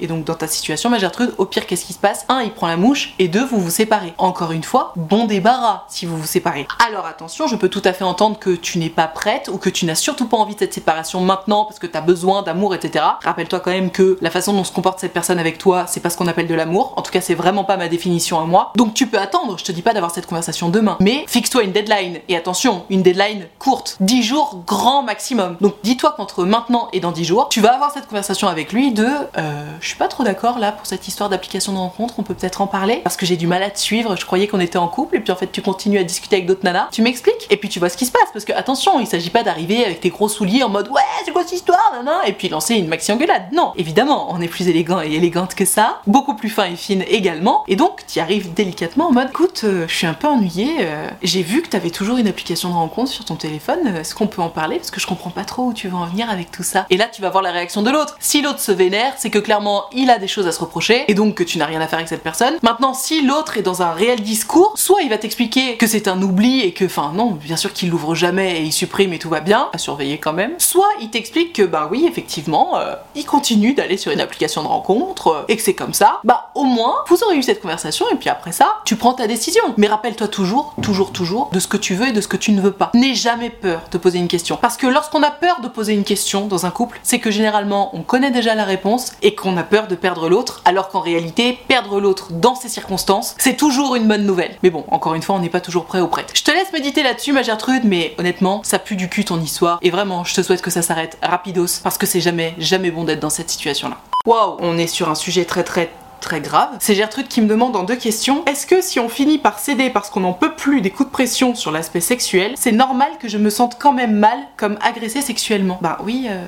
Et 0.00 0.06
donc 0.06 0.24
dans 0.24 0.34
ta 0.34 0.46
situation, 0.46 0.90
ma 0.90 0.98
Gertrude, 0.98 1.34
au 1.38 1.44
pire, 1.44 1.66
qu'est-ce 1.66 1.84
qui 1.84 1.92
se 1.92 1.98
passe? 1.98 2.24
Un, 2.28 2.42
il 2.42 2.52
prend 2.52 2.66
la 2.66 2.76
mouche, 2.76 3.14
et 3.18 3.28
deux, 3.28 3.44
vous 3.44 3.60
vous 3.60 3.70
séparez. 3.70 4.14
Encore 4.18 4.52
une 4.52 4.64
fois, 4.64 4.92
bon 4.96 5.26
débarras 5.26 5.84
si 5.88 6.06
vous 6.06 6.16
vous 6.16 6.26
séparez. 6.26 6.66
Alors 6.86 7.06
attention, 7.06 7.46
je 7.46 7.56
peux 7.56 7.68
tout 7.68 7.82
à 7.84 7.92
fait 7.92 8.04
entendre 8.04 8.38
que 8.38 8.50
tu 8.50 8.78
n'es 8.78 8.90
pas 8.90 9.06
prête 9.06 9.48
ou 9.52 9.58
que 9.58 9.70
tu 9.70 9.86
n'as 9.86 9.94
surtout 9.94 10.26
pas 10.26 10.36
envie 10.36 10.54
de 10.54 10.60
cette 10.60 10.74
séparation 10.74 11.20
maintenant 11.20 11.64
parce 11.64 11.78
que 11.78 11.86
tu 11.86 11.96
as 11.96 12.00
besoin 12.00 12.42
d'amour, 12.42 12.74
etc. 12.74 13.04
Rappelle-toi 13.22 13.60
quand 13.60 13.70
même 13.70 13.90
que 13.90 14.18
la 14.20 14.30
façon 14.30 14.52
dont 14.52 14.64
se 14.64 14.72
comporte 14.72 15.00
cette 15.00 15.12
personne 15.12 15.38
avec 15.38 15.58
toi, 15.58 15.86
c'est 15.86 16.00
pas 16.00 16.10
ce 16.10 16.16
qu'on 16.16 16.26
appelle 16.26 16.46
de 16.46 16.54
l'amour. 16.54 16.94
En 16.96 17.02
tout 17.02 17.12
cas, 17.12 17.20
c'est 17.20 17.34
vraiment 17.34 17.64
pas 17.64 17.76
ma 17.76 17.88
définition 17.88 18.40
à 18.40 18.44
moi. 18.44 18.72
Donc 18.76 18.94
tu 18.94 19.06
peux 19.06 19.18
attendre, 19.18 19.58
je 19.58 19.64
te 19.64 19.72
dis 19.72 19.82
pas 19.82 19.92
d'avoir 19.92 20.12
cette 20.12 20.26
conversation 20.26 20.68
demain, 20.68 20.96
mais 21.00 21.24
fixe-toi 21.26 21.62
une 21.62 21.72
deadline. 21.72 22.20
Et 22.28 22.36
attention, 22.36 22.84
une 22.90 23.02
deadline 23.02 23.46
courte, 23.58 23.96
10 24.00 24.22
jours 24.22 24.62
grand 24.66 25.02
maximum. 25.02 25.56
Donc 25.60 25.74
dis-toi 25.82 26.14
qu'entre 26.16 26.44
maintenant 26.44 26.88
et 26.92 27.00
dans 27.00 27.12
10 27.12 27.24
jours, 27.24 27.48
tu 27.48 27.60
vas 27.60 27.74
avoir 27.74 27.90
cette 27.92 28.06
conversation 28.06 28.48
avec 28.48 28.72
lui 28.72 28.92
de 28.92 29.06
euh, 29.38 29.64
je 29.84 29.90
suis 29.90 29.98
pas 29.98 30.08
trop 30.08 30.24
d'accord 30.24 30.58
là 30.58 30.72
pour 30.72 30.86
cette 30.86 31.06
histoire 31.06 31.28
d'application 31.28 31.72
de 31.72 31.78
rencontre, 31.78 32.14
on 32.16 32.22
peut 32.22 32.32
peut-être 32.32 32.62
en 32.62 32.66
parler 32.66 33.02
parce 33.04 33.18
que 33.18 33.26
j'ai 33.26 33.36
du 33.36 33.46
mal 33.46 33.62
à 33.62 33.68
te 33.68 33.78
suivre, 33.78 34.16
je 34.16 34.24
croyais 34.24 34.48
qu'on 34.48 34.58
était 34.58 34.78
en 34.78 34.88
couple 34.88 35.16
et 35.16 35.20
puis 35.20 35.30
en 35.30 35.36
fait 35.36 35.52
tu 35.52 35.60
continues 35.60 35.98
à 35.98 36.04
discuter 36.04 36.36
avec 36.36 36.46
d'autres 36.46 36.64
nanas. 36.64 36.88
Tu 36.90 37.02
m'expliques 37.02 37.46
Et 37.50 37.58
puis 37.58 37.68
tu 37.68 37.78
vois 37.78 37.90
ce 37.90 37.98
qui 37.98 38.06
se 38.06 38.12
passe 38.12 38.28
parce 38.32 38.46
que 38.46 38.52
attention, 38.52 38.98
il 38.98 39.06
s'agit 39.06 39.28
pas 39.28 39.42
d'arriver 39.42 39.84
avec 39.84 40.00
tes 40.00 40.08
gros 40.08 40.28
souliers 40.28 40.62
en 40.62 40.70
mode 40.70 40.88
ouais, 40.88 41.02
c'est 41.24 41.32
quoi 41.32 41.42
cette 41.42 41.52
histoire 41.52 41.92
nana 41.94 42.26
et 42.26 42.32
puis 42.32 42.48
lancer 42.48 42.76
une 42.76 42.88
maxi 42.88 43.12
engueulade. 43.12 43.44
Non, 43.52 43.74
évidemment, 43.76 44.28
on 44.30 44.40
est 44.40 44.48
plus 44.48 44.68
élégant 44.68 45.02
et 45.02 45.12
élégante 45.12 45.54
que 45.54 45.66
ça, 45.66 46.00
beaucoup 46.06 46.34
plus 46.34 46.48
fin 46.48 46.64
et 46.64 46.76
fine 46.76 47.04
également 47.06 47.64
et 47.68 47.76
donc 47.76 48.04
tu 48.06 48.20
arrives 48.20 48.54
délicatement 48.54 49.08
en 49.08 49.12
mode 49.12 49.28
écoute, 49.28 49.62
euh, 49.64 49.86
je 49.86 49.94
suis 49.94 50.06
un 50.06 50.14
peu 50.14 50.28
ennuyée, 50.28 50.76
euh, 50.80 51.08
j'ai 51.22 51.42
vu 51.42 51.60
que 51.60 51.68
t'avais 51.68 51.90
toujours 51.90 52.16
une 52.16 52.28
application 52.28 52.70
de 52.70 52.74
rencontre 52.74 53.10
sur 53.10 53.26
ton 53.26 53.36
téléphone, 53.36 53.80
euh, 53.86 54.00
est-ce 54.00 54.14
qu'on 54.14 54.28
peut 54.28 54.40
en 54.40 54.48
parler 54.48 54.76
parce 54.76 54.90
que 54.90 55.00
je 55.00 55.06
comprends 55.06 55.30
pas 55.30 55.44
trop 55.44 55.64
où 55.64 55.72
tu 55.74 55.88
veux 55.88 55.96
en 55.96 56.06
venir 56.06 56.30
avec 56.30 56.50
tout 56.50 56.62
ça. 56.62 56.86
Et 56.88 56.96
là 56.96 57.06
tu 57.06 57.20
vas 57.20 57.28
voir 57.28 57.42
la 57.42 57.50
réaction 57.50 57.82
de 57.82 57.90
l'autre. 57.90 58.16
Si 58.18 58.40
l'autre 58.40 58.60
se 58.60 58.72
vénère, 58.72 59.12
c'est 59.18 59.30
que 59.30 59.38
clairement 59.38 59.73
il 59.92 60.10
a 60.10 60.18
des 60.18 60.28
choses 60.28 60.46
à 60.46 60.52
se 60.52 60.60
reprocher 60.60 61.04
et 61.08 61.14
donc 61.14 61.34
que 61.34 61.42
tu 61.42 61.58
n'as 61.58 61.66
rien 61.66 61.80
à 61.80 61.86
faire 61.86 61.98
avec 61.98 62.08
cette 62.08 62.22
personne. 62.22 62.54
Maintenant, 62.62 62.94
si 62.94 63.22
l'autre 63.22 63.58
est 63.58 63.62
dans 63.62 63.82
un 63.82 63.92
réel 63.92 64.20
discours, 64.20 64.72
soit 64.76 65.02
il 65.02 65.10
va 65.10 65.18
t'expliquer 65.18 65.76
que 65.76 65.86
c'est 65.86 66.08
un 66.08 66.20
oubli 66.22 66.60
et 66.60 66.72
que, 66.72 66.84
enfin 66.84 67.12
non, 67.14 67.32
bien 67.32 67.56
sûr 67.56 67.72
qu'il 67.72 67.90
l'ouvre 67.90 68.14
jamais 68.14 68.60
et 68.60 68.62
il 68.62 68.72
supprime 68.72 69.12
et 69.12 69.18
tout 69.18 69.28
va 69.28 69.40
bien, 69.40 69.68
à 69.72 69.78
surveiller 69.78 70.18
quand 70.18 70.32
même. 70.32 70.52
Soit 70.58 70.88
il 71.00 71.10
t'explique 71.10 71.52
que 71.52 71.62
bah 71.62 71.88
oui, 71.90 72.06
effectivement, 72.08 72.78
euh, 72.78 72.94
il 73.14 73.24
continue 73.24 73.74
d'aller 73.74 73.96
sur 73.96 74.12
une 74.12 74.20
application 74.20 74.62
de 74.62 74.68
rencontre 74.68 75.28
euh, 75.28 75.42
et 75.48 75.56
que 75.56 75.62
c'est 75.62 75.74
comme 75.74 75.94
ça. 75.94 76.20
Bah 76.24 76.50
au 76.54 76.64
moins, 76.64 76.94
vous 77.08 77.22
aurez 77.24 77.36
eu 77.36 77.42
cette 77.42 77.60
conversation 77.60 78.06
et 78.12 78.16
puis 78.16 78.28
après 78.28 78.52
ça, 78.52 78.76
tu 78.84 78.96
prends 78.96 79.14
ta 79.14 79.26
décision. 79.26 79.62
Mais 79.76 79.86
rappelle-toi 79.86 80.28
toujours, 80.28 80.74
toujours, 80.82 81.12
toujours 81.12 81.50
de 81.52 81.58
ce 81.58 81.68
que 81.68 81.76
tu 81.76 81.94
veux 81.94 82.08
et 82.08 82.12
de 82.12 82.20
ce 82.20 82.28
que 82.28 82.36
tu 82.36 82.52
ne 82.52 82.60
veux 82.60 82.72
pas. 82.72 82.90
N'aie 82.94 83.14
jamais 83.14 83.50
peur 83.50 83.82
de 83.90 83.98
poser 83.98 84.18
une 84.18 84.28
question. 84.28 84.58
Parce 84.60 84.76
que 84.76 84.86
lorsqu'on 84.86 85.22
a 85.22 85.30
peur 85.30 85.60
de 85.60 85.68
poser 85.68 85.94
une 85.94 86.04
question 86.04 86.46
dans 86.46 86.66
un 86.66 86.70
couple, 86.70 87.00
c'est 87.02 87.18
que 87.18 87.30
généralement 87.30 87.90
on 87.96 88.02
connaît 88.02 88.30
déjà 88.30 88.54
la 88.54 88.64
réponse 88.64 89.12
et 89.22 89.34
qu'on 89.34 89.56
a 89.56 89.63
peur 89.64 89.88
de 89.88 89.94
perdre 89.94 90.28
l'autre, 90.28 90.62
alors 90.64 90.88
qu'en 90.88 91.00
réalité, 91.00 91.58
perdre 91.68 92.00
l'autre 92.00 92.32
dans 92.32 92.54
ces 92.54 92.68
circonstances, 92.68 93.34
c'est 93.38 93.56
toujours 93.56 93.96
une 93.96 94.06
bonne 94.06 94.24
nouvelle. 94.24 94.56
Mais 94.62 94.70
bon, 94.70 94.84
encore 94.88 95.14
une 95.14 95.22
fois, 95.22 95.36
on 95.36 95.40
n'est 95.40 95.48
pas 95.48 95.60
toujours 95.60 95.86
prêt 95.86 96.00
ou 96.00 96.08
prête. 96.08 96.32
Je 96.34 96.42
te 96.42 96.50
laisse 96.50 96.72
méditer 96.72 97.02
là-dessus, 97.02 97.32
ma 97.32 97.42
Gertrude, 97.42 97.82
mais 97.84 98.14
honnêtement, 98.18 98.62
ça 98.62 98.78
pue 98.78 98.96
du 98.96 99.08
cul 99.08 99.24
ton 99.24 99.40
histoire. 99.40 99.78
Et 99.82 99.90
vraiment, 99.90 100.24
je 100.24 100.34
te 100.34 100.42
souhaite 100.42 100.62
que 100.62 100.70
ça 100.70 100.82
s'arrête 100.82 101.18
rapidos, 101.22 101.80
parce 101.82 101.98
que 101.98 102.06
c'est 102.06 102.20
jamais, 102.20 102.54
jamais 102.58 102.90
bon 102.90 103.04
d'être 103.04 103.20
dans 103.20 103.30
cette 103.30 103.50
situation-là. 103.50 103.96
Waouh, 104.26 104.56
on 104.60 104.78
est 104.78 104.86
sur 104.86 105.10
un 105.10 105.14
sujet 105.14 105.44
très 105.44 105.64
très 105.64 105.90
très 106.24 106.40
grave. 106.40 106.70
C'est 106.80 106.94
Gertrude 106.94 107.28
qui 107.28 107.42
me 107.42 107.46
demande 107.46 107.76
en 107.76 107.82
deux 107.82 107.96
questions. 107.96 108.44
Est-ce 108.46 108.66
que 108.66 108.80
si 108.80 108.98
on 108.98 109.10
finit 109.10 109.36
par 109.36 109.58
céder 109.58 109.90
parce 109.90 110.08
qu'on 110.08 110.20
n'en 110.20 110.32
peut 110.32 110.54
plus 110.54 110.80
des 110.80 110.90
coups 110.90 111.10
de 111.10 111.12
pression 111.12 111.54
sur 111.54 111.70
l'aspect 111.70 112.00
sexuel, 112.00 112.54
c'est 112.56 112.72
normal 112.72 113.10
que 113.20 113.28
je 113.28 113.36
me 113.36 113.50
sente 113.50 113.76
quand 113.78 113.92
même 113.92 114.14
mal 114.14 114.38
comme 114.56 114.78
agressée 114.80 115.20
sexuellement? 115.20 115.78
Bah 115.82 115.98
oui, 116.02 116.26
euh, 116.28 116.42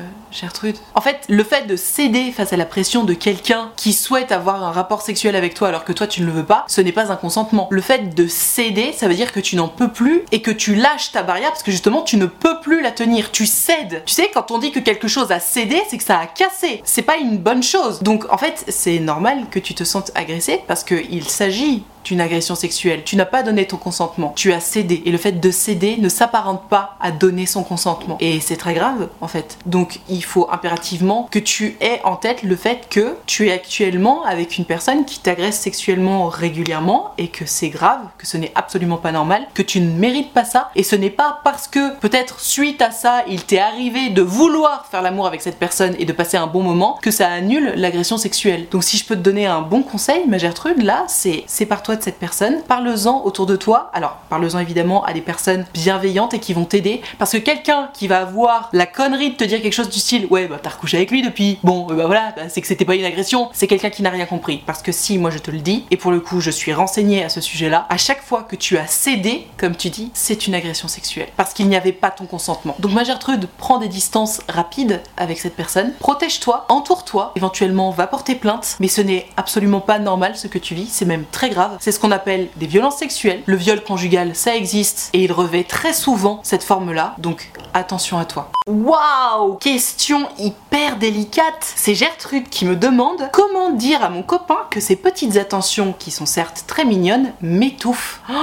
En 0.94 1.00
fait, 1.00 1.24
le 1.28 1.42
fait 1.44 1.66
de 1.66 1.76
céder 1.76 2.32
face 2.32 2.52
à 2.52 2.56
la 2.56 2.66
pression 2.66 3.04
de 3.04 3.14
quelqu'un 3.14 3.72
qui 3.76 3.92
souhaite 3.92 4.32
avoir 4.32 4.62
un 4.62 4.72
rapport 4.72 5.02
sexuel 5.02 5.36
avec 5.36 5.54
toi 5.54 5.68
alors 5.68 5.84
que 5.84 5.92
toi 5.92 6.06
tu 6.06 6.20
ne 6.20 6.26
le 6.26 6.32
veux 6.32 6.44
pas, 6.44 6.64
ce 6.68 6.80
n'est 6.80 6.92
pas 6.92 7.10
un 7.10 7.16
consentement. 7.16 7.68
Le 7.70 7.80
fait 7.80 8.14
de 8.14 8.26
céder, 8.26 8.92
ça 8.92 9.08
veut 9.08 9.14
dire 9.14 9.32
que 9.32 9.40
tu 9.40 9.56
n'en 9.56 9.68
peux 9.68 9.88
plus 9.88 10.22
et 10.32 10.42
que 10.42 10.50
tu 10.50 10.74
lâches 10.74 11.12
ta 11.12 11.22
barrière 11.22 11.50
parce 11.50 11.62
que 11.62 11.70
justement 11.70 12.02
tu 12.02 12.16
ne 12.16 12.26
peux 12.26 12.60
plus 12.60 12.82
la 12.82 12.90
tenir. 12.90 13.30
Tu 13.32 13.46
cèdes. 13.46 14.02
Tu 14.04 14.14
sais, 14.14 14.30
quand 14.32 14.50
on 14.50 14.58
dit 14.58 14.72
que 14.72 14.80
quelque 14.80 15.08
chose 15.08 15.32
a 15.32 15.40
cédé, 15.40 15.80
c'est 15.88 15.98
que 15.98 16.04
ça 16.04 16.18
a 16.18 16.26
cassé. 16.26 16.82
C'est 16.84 17.02
pas 17.02 17.16
une 17.16 17.38
bonne 17.38 17.62
chose. 17.62 18.02
Donc 18.02 18.26
en 18.30 18.38
fait, 18.38 18.64
c'est 18.68 18.98
normal 18.98 19.46
que 19.50 19.58
tu 19.58 19.74
te 19.74 19.84
sentes 19.84 20.10
agressé 20.14 20.60
parce 20.66 20.84
qu'il 20.84 21.24
s'agit 21.28 21.84
d'une 22.06 22.20
agression 22.20 22.54
sexuelle. 22.54 23.02
Tu 23.04 23.16
n'as 23.16 23.26
pas 23.26 23.42
donné 23.42 23.66
ton 23.66 23.76
consentement, 23.76 24.32
tu 24.36 24.52
as 24.52 24.60
cédé. 24.60 25.02
Et 25.04 25.10
le 25.10 25.18
fait 25.18 25.32
de 25.32 25.50
céder 25.50 25.96
ne 25.98 26.08
s'apparente 26.08 26.68
pas 26.68 26.96
à 27.00 27.10
donner 27.10 27.46
son 27.46 27.64
consentement. 27.64 28.16
Et 28.20 28.38
c'est 28.40 28.56
très 28.56 28.74
grave 28.74 29.08
en 29.20 29.28
fait. 29.28 29.58
Donc 29.66 30.00
il 30.08 30.22
faut 30.22 30.48
impérativement 30.50 31.28
que 31.30 31.40
tu 31.40 31.76
aies 31.80 32.00
en 32.04 32.16
tête 32.16 32.44
le 32.44 32.54
fait 32.54 32.86
que 32.88 33.16
tu 33.26 33.48
es 33.48 33.52
actuellement 33.52 34.24
avec 34.24 34.56
une 34.56 34.64
personne 34.64 35.04
qui 35.04 35.18
t'agresse 35.18 35.58
sexuellement 35.58 36.28
régulièrement 36.28 37.12
et 37.18 37.28
que 37.28 37.44
c'est 37.44 37.70
grave, 37.70 38.00
que 38.18 38.26
ce 38.26 38.36
n'est 38.36 38.52
absolument 38.54 38.98
pas 38.98 39.12
normal, 39.12 39.46
que 39.52 39.62
tu 39.62 39.80
ne 39.80 39.90
mérites 39.90 40.32
pas 40.32 40.44
ça. 40.44 40.70
Et 40.76 40.84
ce 40.84 40.94
n'est 40.94 41.10
pas 41.10 41.40
parce 41.42 41.66
que 41.66 41.96
peut-être 41.96 42.38
suite 42.40 42.82
à 42.82 42.92
ça, 42.92 43.24
il 43.28 43.42
t'est 43.44 43.58
arrivé 43.58 44.10
de 44.10 44.22
vouloir 44.22 44.86
faire 44.90 45.02
l'amour 45.02 45.26
avec 45.26 45.42
cette 45.42 45.58
personne 45.58 45.96
et 45.98 46.04
de 46.04 46.12
passer 46.12 46.36
un 46.36 46.46
bon 46.46 46.62
moment 46.62 46.98
que 47.02 47.10
ça 47.10 47.28
annule 47.28 47.72
l'agression 47.74 48.16
sexuelle. 48.16 48.68
Donc 48.70 48.84
si 48.84 48.96
je 48.96 49.04
peux 49.04 49.16
te 49.16 49.20
donner 49.20 49.46
un 49.46 49.62
bon 49.62 49.82
conseil, 49.82 50.24
ma 50.28 50.38
Gertrude, 50.38 50.82
là, 50.82 51.04
c'est 51.08 51.42
sépare-toi 51.48 51.95
de 51.96 52.02
cette 52.02 52.18
personne, 52.18 52.62
parle-en 52.68 53.24
autour 53.24 53.46
de 53.46 53.56
toi. 53.56 53.90
Alors, 53.92 54.18
parle-en 54.28 54.58
évidemment 54.58 55.04
à 55.04 55.12
des 55.12 55.20
personnes 55.20 55.64
bienveillantes 55.74 56.34
et 56.34 56.38
qui 56.38 56.52
vont 56.52 56.64
t'aider. 56.64 57.02
Parce 57.18 57.32
que 57.32 57.38
quelqu'un 57.38 57.90
qui 57.92 58.08
va 58.08 58.20
avoir 58.20 58.68
la 58.72 58.86
connerie 58.86 59.30
de 59.30 59.36
te 59.36 59.44
dire 59.44 59.60
quelque 59.62 59.72
chose 59.72 59.88
du 59.88 59.98
style 59.98 60.26
Ouais, 60.30 60.46
bah 60.46 60.58
t'as 60.62 60.70
recouché 60.70 60.96
avec 60.96 61.10
lui 61.10 61.22
depuis. 61.22 61.58
Bon, 61.62 61.86
bah 61.86 62.06
voilà, 62.06 62.32
bah, 62.36 62.48
c'est 62.48 62.60
que 62.60 62.66
c'était 62.66 62.84
pas 62.84 62.94
une 62.94 63.04
agression. 63.04 63.48
C'est 63.52 63.66
quelqu'un 63.66 63.90
qui 63.90 64.02
n'a 64.02 64.10
rien 64.10 64.26
compris. 64.26 64.62
Parce 64.66 64.82
que 64.82 64.92
si, 64.92 65.18
moi 65.18 65.30
je 65.30 65.38
te 65.38 65.50
le 65.50 65.58
dis, 65.58 65.84
et 65.90 65.96
pour 65.96 66.10
le 66.10 66.20
coup, 66.20 66.40
je 66.40 66.50
suis 66.50 66.72
renseignée 66.72 67.24
à 67.24 67.28
ce 67.28 67.40
sujet-là, 67.40 67.86
à 67.88 67.96
chaque 67.96 68.22
fois 68.22 68.42
que 68.42 68.56
tu 68.56 68.78
as 68.78 68.86
cédé, 68.86 69.46
comme 69.56 69.76
tu 69.76 69.90
dis, 69.90 70.10
c'est 70.14 70.46
une 70.46 70.54
agression 70.54 70.88
sexuelle. 70.88 71.28
Parce 71.36 71.54
qu'il 71.54 71.68
n'y 71.68 71.76
avait 71.76 71.92
pas 71.92 72.10
ton 72.10 72.26
consentement. 72.26 72.76
Donc, 72.78 72.92
ma 72.92 73.04
Gertrude, 73.04 73.48
prends 73.58 73.78
des 73.78 73.88
distances 73.88 74.40
rapides 74.48 75.02
avec 75.16 75.38
cette 75.38 75.56
personne. 75.56 75.92
Protège-toi, 75.98 76.66
entoure-toi, 76.68 77.32
éventuellement 77.36 77.90
va 77.90 78.06
porter 78.06 78.34
plainte. 78.34 78.76
Mais 78.80 78.88
ce 78.88 79.00
n'est 79.00 79.26
absolument 79.36 79.80
pas 79.80 79.98
normal 79.98 80.36
ce 80.36 80.46
que 80.46 80.58
tu 80.58 80.74
vis, 80.74 80.88
c'est 80.88 81.04
même 81.04 81.24
très 81.30 81.50
grave. 81.50 81.76
C'est 81.86 81.92
ce 81.92 82.00
qu'on 82.00 82.10
appelle 82.10 82.48
des 82.56 82.66
violences 82.66 82.96
sexuelles. 82.96 83.44
Le 83.46 83.54
viol 83.54 83.80
conjugal, 83.80 84.34
ça 84.34 84.56
existe 84.56 85.08
et 85.12 85.22
il 85.22 85.30
revêt 85.30 85.62
très 85.62 85.92
souvent 85.92 86.40
cette 86.42 86.64
forme-là. 86.64 87.14
Donc 87.18 87.52
attention 87.74 88.18
à 88.18 88.24
toi. 88.24 88.50
Waouh 88.66 89.54
Question 89.58 90.28
hyper 90.36 90.96
délicate. 90.96 91.62
C'est 91.76 91.94
Gertrude 91.94 92.48
qui 92.48 92.64
me 92.64 92.74
demande 92.74 93.28
comment 93.32 93.70
dire 93.70 94.02
à 94.02 94.08
mon 94.08 94.24
copain 94.24 94.58
que 94.68 94.80
ces 94.80 94.96
petites 94.96 95.36
attentions, 95.36 95.94
qui 95.96 96.10
sont 96.10 96.26
certes 96.26 96.64
très 96.66 96.84
mignonnes, 96.84 97.32
m'étouffent. 97.40 98.20
Oh, 98.28 98.34